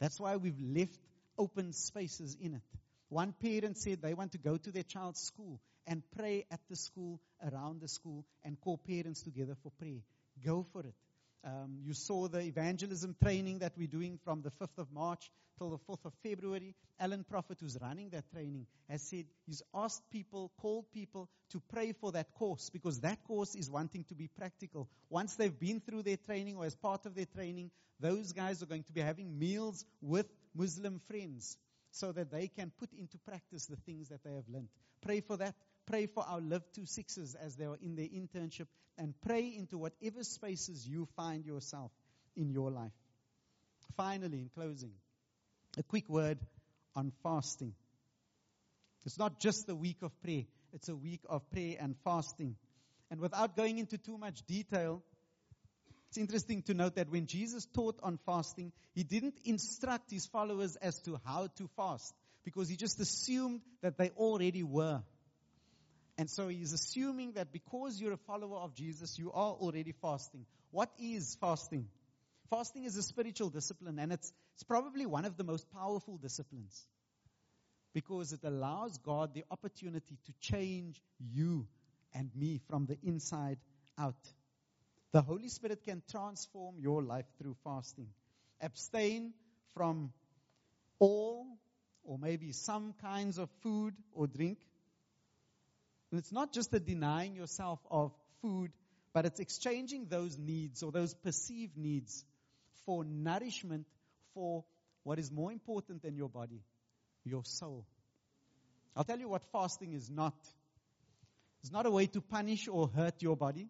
That's 0.00 0.18
why 0.18 0.36
we've 0.36 0.58
left 0.58 0.98
open 1.36 1.74
spaces 1.74 2.38
in 2.40 2.54
it. 2.54 2.62
One 3.10 3.34
parent 3.34 3.76
said 3.76 4.00
they 4.00 4.14
want 4.14 4.32
to 4.32 4.38
go 4.38 4.56
to 4.56 4.72
their 4.72 4.82
child's 4.82 5.20
school 5.20 5.60
and 5.86 6.02
pray 6.16 6.46
at 6.50 6.60
the 6.70 6.76
school, 6.76 7.20
around 7.52 7.82
the 7.82 7.88
school, 7.88 8.24
and 8.42 8.58
call 8.58 8.78
parents 8.78 9.22
together 9.22 9.54
for 9.62 9.70
prayer. 9.72 10.00
Go 10.42 10.64
for 10.72 10.80
it. 10.80 10.94
Um, 11.46 11.78
you 11.84 11.94
saw 11.94 12.26
the 12.26 12.40
evangelism 12.40 13.14
training 13.22 13.60
that 13.60 13.74
we're 13.78 13.86
doing 13.86 14.18
from 14.24 14.42
the 14.42 14.50
5th 14.50 14.78
of 14.78 14.92
March 14.92 15.30
till 15.58 15.70
the 15.70 15.78
4th 15.78 16.04
of 16.04 16.12
February. 16.24 16.74
Alan 16.98 17.22
Prophet, 17.22 17.58
who's 17.60 17.78
running 17.80 18.10
that 18.10 18.28
training, 18.32 18.66
has 18.90 19.00
said 19.02 19.26
he's 19.46 19.62
asked 19.72 20.02
people, 20.10 20.50
called 20.60 20.90
people 20.92 21.28
to 21.50 21.62
pray 21.72 21.92
for 21.92 22.10
that 22.10 22.32
course 22.34 22.68
because 22.70 23.00
that 23.00 23.22
course 23.22 23.54
is 23.54 23.70
wanting 23.70 24.02
to 24.08 24.16
be 24.16 24.28
practical. 24.36 24.88
Once 25.08 25.36
they've 25.36 25.58
been 25.58 25.78
through 25.80 26.02
their 26.02 26.16
training 26.16 26.56
or 26.56 26.64
as 26.64 26.74
part 26.74 27.06
of 27.06 27.14
their 27.14 27.26
training, 27.26 27.70
those 28.00 28.32
guys 28.32 28.60
are 28.60 28.66
going 28.66 28.82
to 28.82 28.92
be 28.92 29.00
having 29.00 29.38
meals 29.38 29.84
with 30.00 30.26
Muslim 30.52 31.00
friends 31.06 31.56
so 31.92 32.10
that 32.10 32.32
they 32.32 32.48
can 32.48 32.72
put 32.80 32.92
into 32.92 33.18
practice 33.18 33.66
the 33.66 33.76
things 33.76 34.08
that 34.08 34.24
they 34.24 34.34
have 34.34 34.48
learned. 34.48 34.68
Pray 35.00 35.20
for 35.20 35.36
that. 35.36 35.54
Pray 35.86 36.06
for 36.06 36.24
our 36.26 36.40
Live 36.40 36.64
Two 36.74 36.84
Sixes 36.84 37.34
as 37.34 37.56
they 37.56 37.64
are 37.64 37.78
in 37.80 37.94
their 37.94 38.06
internship 38.06 38.66
and 38.98 39.14
pray 39.20 39.54
into 39.56 39.78
whatever 39.78 40.24
spaces 40.24 40.86
you 40.86 41.06
find 41.16 41.44
yourself 41.44 41.92
in 42.36 42.50
your 42.50 42.70
life. 42.70 42.92
Finally, 43.96 44.38
in 44.38 44.50
closing, 44.54 44.92
a 45.78 45.82
quick 45.82 46.08
word 46.08 46.38
on 46.94 47.12
fasting. 47.22 47.74
It's 49.04 49.18
not 49.18 49.38
just 49.38 49.66
the 49.66 49.76
week 49.76 49.98
of 50.02 50.10
prayer, 50.22 50.44
it's 50.72 50.88
a 50.88 50.96
week 50.96 51.20
of 51.28 51.48
prayer 51.50 51.76
and 51.78 51.94
fasting. 52.02 52.56
And 53.10 53.20
without 53.20 53.56
going 53.56 53.78
into 53.78 53.98
too 53.98 54.18
much 54.18 54.42
detail, 54.46 55.02
it's 56.08 56.18
interesting 56.18 56.62
to 56.62 56.74
note 56.74 56.96
that 56.96 57.10
when 57.10 57.26
Jesus 57.26 57.66
taught 57.66 58.00
on 58.02 58.18
fasting, 58.26 58.72
he 58.94 59.04
didn't 59.04 59.38
instruct 59.44 60.10
his 60.10 60.26
followers 60.26 60.76
as 60.76 60.98
to 61.02 61.20
how 61.24 61.48
to 61.58 61.68
fast 61.76 62.14
because 62.44 62.68
he 62.68 62.76
just 62.76 62.98
assumed 63.00 63.60
that 63.82 63.98
they 63.98 64.10
already 64.10 64.62
were. 64.62 65.02
And 66.18 66.30
so 66.30 66.48
he's 66.48 66.72
assuming 66.72 67.32
that 67.32 67.52
because 67.52 68.00
you're 68.00 68.14
a 68.14 68.16
follower 68.16 68.56
of 68.56 68.74
Jesus, 68.74 69.18
you 69.18 69.32
are 69.32 69.52
already 69.52 69.92
fasting. 69.92 70.46
What 70.70 70.90
is 70.98 71.36
fasting? 71.40 71.88
Fasting 72.48 72.84
is 72.84 72.96
a 72.96 73.02
spiritual 73.02 73.50
discipline, 73.50 73.98
and 73.98 74.12
it's, 74.12 74.32
it's 74.54 74.62
probably 74.62 75.04
one 75.04 75.24
of 75.24 75.36
the 75.36 75.44
most 75.44 75.70
powerful 75.72 76.16
disciplines 76.16 76.86
because 77.92 78.32
it 78.32 78.40
allows 78.44 78.98
God 78.98 79.34
the 79.34 79.44
opportunity 79.50 80.18
to 80.26 80.32
change 80.40 81.00
you 81.18 81.66
and 82.14 82.30
me 82.34 82.60
from 82.68 82.86
the 82.86 82.98
inside 83.02 83.58
out. 83.98 84.14
The 85.12 85.22
Holy 85.22 85.48
Spirit 85.48 85.82
can 85.82 86.02
transform 86.10 86.76
your 86.78 87.02
life 87.02 87.26
through 87.38 87.56
fasting. 87.64 88.08
Abstain 88.60 89.32
from 89.74 90.12
all 90.98 91.46
or 92.04 92.18
maybe 92.18 92.52
some 92.52 92.94
kinds 93.00 93.38
of 93.38 93.48
food 93.62 93.94
or 94.12 94.26
drink 94.26 94.58
and 96.10 96.18
it's 96.18 96.32
not 96.32 96.52
just 96.52 96.70
the 96.70 96.80
denying 96.80 97.34
yourself 97.34 97.80
of 97.90 98.12
food, 98.42 98.70
but 99.12 99.26
it's 99.26 99.40
exchanging 99.40 100.06
those 100.08 100.38
needs 100.38 100.82
or 100.82 100.92
those 100.92 101.14
perceived 101.14 101.76
needs 101.76 102.24
for 102.84 103.04
nourishment 103.04 103.86
for 104.34 104.64
what 105.02 105.18
is 105.18 105.30
more 105.30 105.50
important 105.50 106.02
than 106.02 106.16
your 106.16 106.28
body, 106.28 106.60
your 107.24 107.44
soul. 107.44 107.86
I'll 108.94 109.04
tell 109.04 109.18
you 109.18 109.28
what 109.28 109.42
fasting 109.52 109.92
is 109.92 110.08
not. 110.08 110.34
It's 111.62 111.72
not 111.72 111.86
a 111.86 111.90
way 111.90 112.06
to 112.06 112.20
punish 112.20 112.68
or 112.68 112.88
hurt 112.88 113.22
your 113.22 113.36
body. 113.36 113.68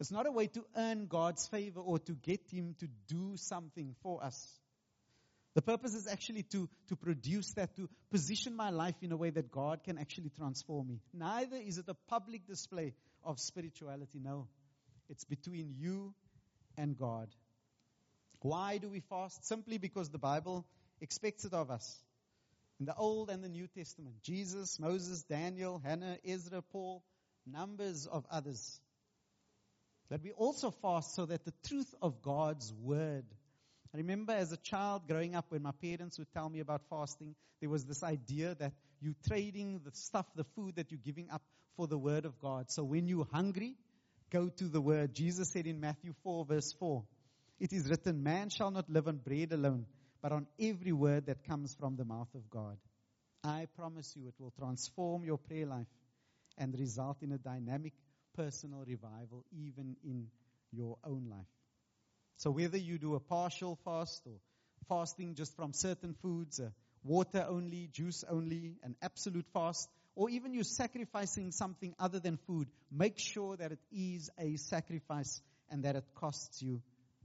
It's 0.00 0.10
not 0.10 0.26
a 0.26 0.32
way 0.32 0.48
to 0.48 0.64
earn 0.76 1.06
God's 1.06 1.46
favor 1.46 1.80
or 1.80 1.98
to 2.00 2.12
get 2.12 2.40
Him 2.50 2.74
to 2.80 2.88
do 3.08 3.36
something 3.36 3.94
for 4.02 4.24
us. 4.24 4.60
The 5.54 5.62
purpose 5.62 5.94
is 5.94 6.08
actually 6.08 6.42
to, 6.44 6.68
to 6.88 6.96
produce 6.96 7.52
that, 7.52 7.76
to 7.76 7.88
position 8.10 8.56
my 8.56 8.70
life 8.70 8.96
in 9.02 9.12
a 9.12 9.16
way 9.16 9.30
that 9.30 9.52
God 9.52 9.84
can 9.84 9.98
actually 9.98 10.30
transform 10.30 10.88
me. 10.88 11.00
Neither 11.12 11.56
is 11.56 11.78
it 11.78 11.84
a 11.88 11.94
public 11.94 12.46
display 12.46 12.94
of 13.22 13.38
spirituality. 13.38 14.18
No. 14.22 14.48
It's 15.08 15.24
between 15.24 15.74
you 15.78 16.12
and 16.76 16.96
God. 16.96 17.28
Why 18.40 18.78
do 18.78 18.88
we 18.88 19.00
fast? 19.00 19.46
Simply 19.46 19.78
because 19.78 20.10
the 20.10 20.18
Bible 20.18 20.66
expects 21.00 21.44
it 21.44 21.54
of 21.54 21.70
us. 21.70 22.02
In 22.80 22.86
the 22.86 22.94
Old 22.96 23.30
and 23.30 23.42
the 23.42 23.48
New 23.48 23.68
Testament, 23.68 24.16
Jesus, 24.22 24.80
Moses, 24.80 25.22
Daniel, 25.22 25.80
Hannah, 25.82 26.18
Ezra, 26.26 26.60
Paul, 26.60 27.04
numbers 27.46 28.06
of 28.06 28.26
others. 28.30 28.80
That 30.10 30.22
we 30.22 30.32
also 30.32 30.70
fast 30.70 31.14
so 31.14 31.26
that 31.26 31.44
the 31.44 31.54
truth 31.68 31.94
of 32.02 32.20
God's 32.22 32.72
word 32.74 33.24
I 33.94 33.98
remember 33.98 34.32
as 34.32 34.50
a 34.50 34.56
child 34.56 35.06
growing 35.06 35.36
up 35.36 35.46
when 35.50 35.62
my 35.62 35.70
parents 35.70 36.18
would 36.18 36.32
tell 36.32 36.48
me 36.48 36.58
about 36.58 36.82
fasting, 36.90 37.36
there 37.60 37.70
was 37.70 37.84
this 37.84 38.02
idea 38.02 38.56
that 38.56 38.72
you're 39.00 39.14
trading 39.28 39.82
the 39.84 39.92
stuff, 39.92 40.26
the 40.34 40.42
food 40.56 40.76
that 40.76 40.90
you're 40.90 40.98
giving 41.04 41.30
up 41.30 41.42
for 41.76 41.86
the 41.86 41.96
word 41.96 42.24
of 42.24 42.40
God. 42.40 42.72
So 42.72 42.82
when 42.82 43.06
you're 43.06 43.28
hungry, 43.32 43.76
go 44.30 44.48
to 44.48 44.64
the 44.64 44.80
word. 44.80 45.14
Jesus 45.14 45.50
said 45.50 45.68
in 45.68 45.78
Matthew 45.78 46.12
4 46.24 46.44
verse 46.44 46.72
4, 46.72 47.04
it 47.60 47.72
is 47.72 47.88
written, 47.88 48.24
man 48.24 48.48
shall 48.50 48.72
not 48.72 48.90
live 48.90 49.06
on 49.06 49.18
bread 49.18 49.52
alone, 49.52 49.86
but 50.20 50.32
on 50.32 50.48
every 50.58 50.92
word 50.92 51.26
that 51.26 51.44
comes 51.44 51.76
from 51.78 51.94
the 51.94 52.04
mouth 52.04 52.34
of 52.34 52.50
God. 52.50 52.76
I 53.44 53.68
promise 53.76 54.12
you 54.16 54.26
it 54.26 54.34
will 54.40 54.52
transform 54.58 55.22
your 55.22 55.38
prayer 55.38 55.66
life 55.66 55.86
and 56.58 56.76
result 56.76 57.18
in 57.22 57.30
a 57.30 57.38
dynamic 57.38 57.92
personal 58.36 58.84
revival 58.84 59.44
even 59.52 59.94
in 60.02 60.26
your 60.72 60.96
own 61.04 61.28
life. 61.30 61.46
So 62.36 62.50
whether 62.50 62.78
you 62.78 62.98
do 62.98 63.14
a 63.14 63.20
partial 63.20 63.78
fast 63.84 64.22
or 64.26 64.38
fasting 64.88 65.34
just 65.34 65.56
from 65.56 65.72
certain 65.72 66.14
foods, 66.20 66.60
uh, 66.60 66.70
water 67.02 67.46
only, 67.48 67.88
juice 67.92 68.24
only, 68.28 68.76
an 68.82 68.96
absolute 69.02 69.46
fast, 69.52 69.88
or 70.16 70.30
even 70.30 70.54
you're 70.54 70.64
sacrificing 70.64 71.50
something 71.52 71.94
other 71.98 72.20
than 72.20 72.36
food, 72.46 72.68
make 72.90 73.18
sure 73.18 73.56
that 73.56 73.72
it 73.72 73.80
is 73.92 74.30
a 74.38 74.56
sacrifice 74.56 75.40
and 75.70 75.84
that 75.84 75.96
it 75.96 76.04
costs 76.14 76.62
you 76.62 76.82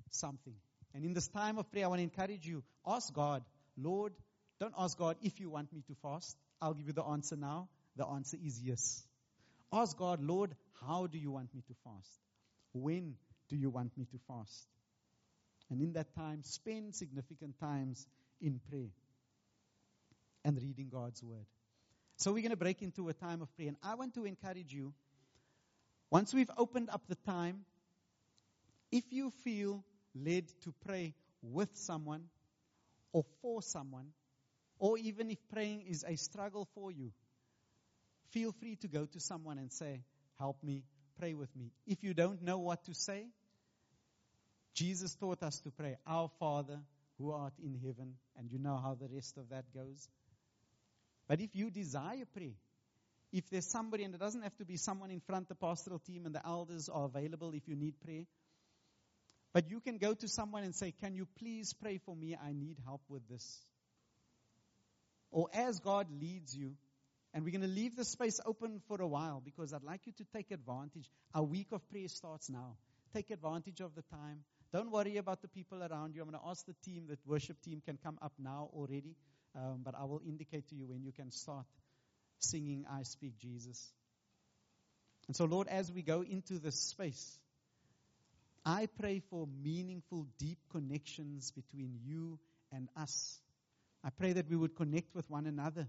something. 0.10 0.56
And 0.94 1.06
in 1.06 1.14
this 1.14 1.28
time 1.28 1.58
of 1.58 1.72
prayer, 1.72 1.86
I 1.86 1.88
want 1.88 2.00
to 2.00 2.04
encourage 2.04 2.46
you 2.46 2.64
ask 2.86 3.14
God, 3.14 3.44
Lord, 3.78 4.14
don't 4.60 4.74
ask 4.78 4.98
God 4.98 5.18
if 5.22 5.40
you 5.40 5.50
want 5.50 5.72
me 5.72 5.84
to 5.88 5.96
fast. 6.02 6.36
I'll 6.62 6.74
give 6.74 6.88
you 6.88 6.94
the 6.94 7.04
answer 7.04 7.36
now. 7.36 7.70
The 7.96 8.06
answer 8.06 8.38
is 8.44 8.60
yes. 8.62 9.04
Ask 9.72 9.98
God, 9.98 10.22
Lord, 10.22 10.56
how 10.82 11.08
do 11.08 11.18
you 11.18 11.32
want 11.32 11.54
me 11.54 11.62
to 11.68 11.74
fast? 11.84 12.20
When 12.74 13.16
do 13.50 13.56
you 13.56 13.70
want 13.70 13.98
me 13.98 14.06
to 14.06 14.20
fast? 14.28 14.68
And 15.70 15.82
in 15.82 15.94
that 15.94 16.14
time, 16.16 16.42
spend 16.44 16.96
significant 16.96 17.60
times 17.60 18.08
in 18.42 18.60
prayer 18.70 18.90
and 20.44 20.62
reading 20.62 20.90
God's 20.92 21.22
word. 21.24 21.46
So 22.18 22.34
we're 22.34 22.42
going 22.42 22.52
to 22.52 22.58
break 22.58 22.82
into 22.82 23.08
a 23.10 23.14
time 23.14 23.42
of 23.42 23.56
prayer. 23.56 23.70
And 23.70 23.78
I 23.84 23.96
want 23.96 24.16
to 24.16 24.26
encourage 24.26 24.74
you, 24.74 24.94
once 26.10 26.34
we've 26.34 26.50
opened 26.58 26.90
up 26.90 27.04
the 27.08 27.16
time, 27.16 27.66
if 28.92 29.04
you 29.12 29.32
feel 29.44 29.84
led 30.16 30.48
to 30.64 30.74
pray 30.86 31.14
with 31.42 31.70
someone 31.74 32.24
or 33.14 33.24
for 33.42 33.62
someone, 33.62 34.08
or 34.80 34.98
even 34.98 35.30
if 35.30 35.38
praying 35.52 35.86
is 35.88 36.04
a 36.08 36.16
struggle 36.16 36.68
for 36.74 36.92
you, 36.92 37.12
feel 38.32 38.52
free 38.52 38.76
to 38.78 38.88
go 38.88 39.06
to 39.06 39.20
someone 39.20 39.58
and 39.58 39.72
say, 39.72 40.04
Help 40.40 40.64
me, 40.64 40.84
pray 41.20 41.34
with 41.34 41.54
me. 41.56 41.72
If 41.86 42.04
you 42.04 42.14
don't 42.14 42.42
know 42.42 42.60
what 42.60 42.86
to 42.86 42.94
say, 42.94 43.28
Jesus 44.76 45.16
taught 45.16 45.44
us 45.44 45.60
to 45.62 45.72
pray, 45.72 45.98
Our 46.08 46.30
Father 46.40 46.80
who 47.20 47.32
art 47.32 47.54
in 47.62 47.76
heaven, 47.76 48.16
and 48.38 48.52
you 48.52 48.58
know 48.60 48.78
how 48.78 48.96
the 49.00 49.08
rest 49.14 49.38
of 49.38 49.50
that 49.50 49.66
goes. 49.74 50.08
But 51.28 51.42
if 51.42 51.56
you 51.56 51.70
desire 51.70 52.24
prayer, 52.34 52.56
if 53.32 53.50
there's 53.50 53.68
somebody, 53.68 54.04
and 54.04 54.16
it 54.16 54.20
doesn't 54.20 54.42
have 54.42 54.56
to 54.58 54.66
be 54.66 54.78
someone 54.78 55.12
in 55.12 55.20
front, 55.20 55.50
the 55.50 55.56
pastoral 55.56 56.00
team 56.00 56.26
and 56.26 56.34
the 56.34 56.46
elders 56.46 56.90
are 56.90 57.06
available 57.06 57.52
if 57.54 57.68
you 57.68 57.76
need 57.76 58.00
prayer. 58.04 58.24
But 59.54 59.70
you 59.70 59.80
can 59.82 59.98
go 59.98 60.14
to 60.14 60.28
someone 60.28 60.64
and 60.64 60.74
say, 60.74 60.94
Can 61.00 61.14
you 61.14 61.28
please 61.38 61.74
pray 61.74 62.00
for 62.06 62.16
me? 62.16 62.36
I 62.42 62.54
need 62.54 62.78
help 62.86 63.02
with 63.10 63.28
this. 63.28 63.60
Or 65.32 65.48
as 65.54 65.80
God 65.80 66.08
leads 66.20 66.56
you, 66.56 66.74
and 67.34 67.44
we're 67.44 67.52
going 67.52 67.62
to 67.62 67.68
leave 67.68 67.96
the 67.96 68.06
space 68.06 68.40
open 68.46 68.82
for 68.88 69.00
a 69.02 69.08
while 69.08 69.42
because 69.44 69.74
I'd 69.74 69.84
like 69.84 70.02
you 70.06 70.14
to 70.14 70.26
take 70.36 70.50
advantage. 70.50 71.08
Our 71.36 71.44
week 71.44 71.68
of 71.72 71.88
prayer 71.90 72.08
starts 72.08 72.50
now. 72.50 72.78
Take 73.14 73.30
advantage 73.30 73.82
of 73.82 73.94
the 73.94 74.02
time. 74.10 74.44
Don't 74.72 74.92
worry 74.92 75.18
about 75.18 75.42
the 75.42 75.48
people 75.48 75.82
around 75.82 76.16
you. 76.16 76.22
I'm 76.22 76.30
going 76.30 76.40
to 76.40 76.50
ask 76.50 76.66
the 76.66 76.76
team, 76.86 77.08
the 77.10 77.18
worship 77.26 77.62
team, 77.62 77.82
can 77.84 77.98
come 78.04 78.20
up 78.22 78.34
now 78.38 78.70
already. 78.74 79.16
Um, 79.56 79.82
but 79.84 79.96
I 80.00 80.06
will 80.06 80.22
indicate 80.28 80.70
to 80.70 80.76
you 80.76 80.86
when 80.86 81.04
you 81.04 81.12
can 81.12 81.32
start 81.32 81.66
singing, 82.38 82.86
I 82.90 83.04
Speak 83.04 83.38
Jesus. 83.40 83.92
And 85.28 85.36
so, 85.36 85.46
Lord, 85.46 85.68
as 85.68 85.92
we 85.92 86.02
go 86.02 86.22
into 86.22 86.60
this 86.60 86.76
space, 86.76 87.38
I 88.66 88.88
pray 89.00 89.22
for 89.30 89.48
meaningful, 89.64 90.28
deep 90.38 90.60
connections 90.72 91.52
between 91.52 92.00
you 92.04 92.40
and 92.72 92.90
us. 92.96 93.40
I 94.04 94.10
pray 94.12 94.34
that 94.34 94.50
we 94.50 94.56
would 94.56 94.76
connect 94.76 95.16
with 95.16 95.30
one 95.30 95.46
another 95.46 95.88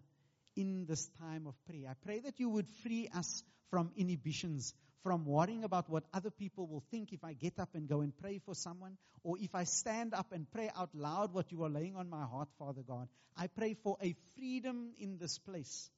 in 0.56 0.86
this 0.86 1.08
time 1.20 1.46
of 1.46 1.54
prayer. 1.66 1.88
I 1.90 1.94
pray 2.04 2.20
that 2.20 2.38
you 2.38 2.48
would 2.48 2.68
free 2.82 3.08
us 3.14 3.42
from 3.70 3.90
inhibitions, 3.96 4.74
from 5.02 5.24
worrying 5.24 5.64
about 5.64 5.88
what 5.88 6.04
other 6.12 6.30
people 6.30 6.66
will 6.66 6.82
think 6.90 7.12
if 7.12 7.24
I 7.24 7.32
get 7.32 7.58
up 7.58 7.70
and 7.74 7.88
go 7.88 8.00
and 8.00 8.16
pray 8.16 8.38
for 8.44 8.54
someone, 8.54 8.96
or 9.22 9.36
if 9.40 9.54
I 9.54 9.64
stand 9.64 10.14
up 10.14 10.32
and 10.32 10.50
pray 10.50 10.70
out 10.76 10.90
loud 10.94 11.32
what 11.32 11.52
you 11.52 11.64
are 11.64 11.70
laying 11.70 11.96
on 11.96 12.08
my 12.08 12.24
heart, 12.24 12.48
Father 12.58 12.82
God. 12.86 13.08
I 13.36 13.46
pray 13.46 13.74
for 13.74 13.96
a 14.02 14.14
freedom 14.36 14.92
in 14.98 15.18
this 15.18 15.38
place, 15.38 15.90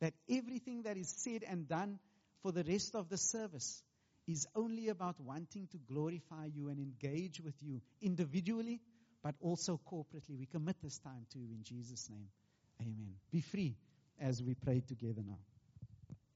that 0.00 0.14
everything 0.28 0.82
that 0.82 0.96
is 0.96 1.08
said 1.08 1.42
and 1.48 1.68
done 1.68 1.98
for 2.42 2.52
the 2.52 2.64
rest 2.64 2.94
of 2.94 3.08
the 3.08 3.18
service 3.18 3.82
is 4.26 4.46
only 4.54 4.88
about 4.88 5.18
wanting 5.20 5.68
to 5.72 5.78
glorify 5.78 6.46
you 6.54 6.68
and 6.68 6.78
engage 6.78 7.40
with 7.40 7.54
you 7.60 7.80
individually, 8.00 8.80
but 9.22 9.34
also 9.40 9.80
corporately. 9.90 10.38
We 10.38 10.46
commit 10.46 10.76
this 10.82 10.98
time 10.98 11.26
to 11.32 11.38
you 11.38 11.48
in 11.52 11.64
Jesus' 11.64 12.08
name. 12.10 12.28
Amen. 12.80 13.14
Be 13.30 13.40
free 13.40 13.76
as 14.20 14.42
we 14.42 14.54
pray 14.54 14.80
together 14.86 15.22
now. 15.26 15.38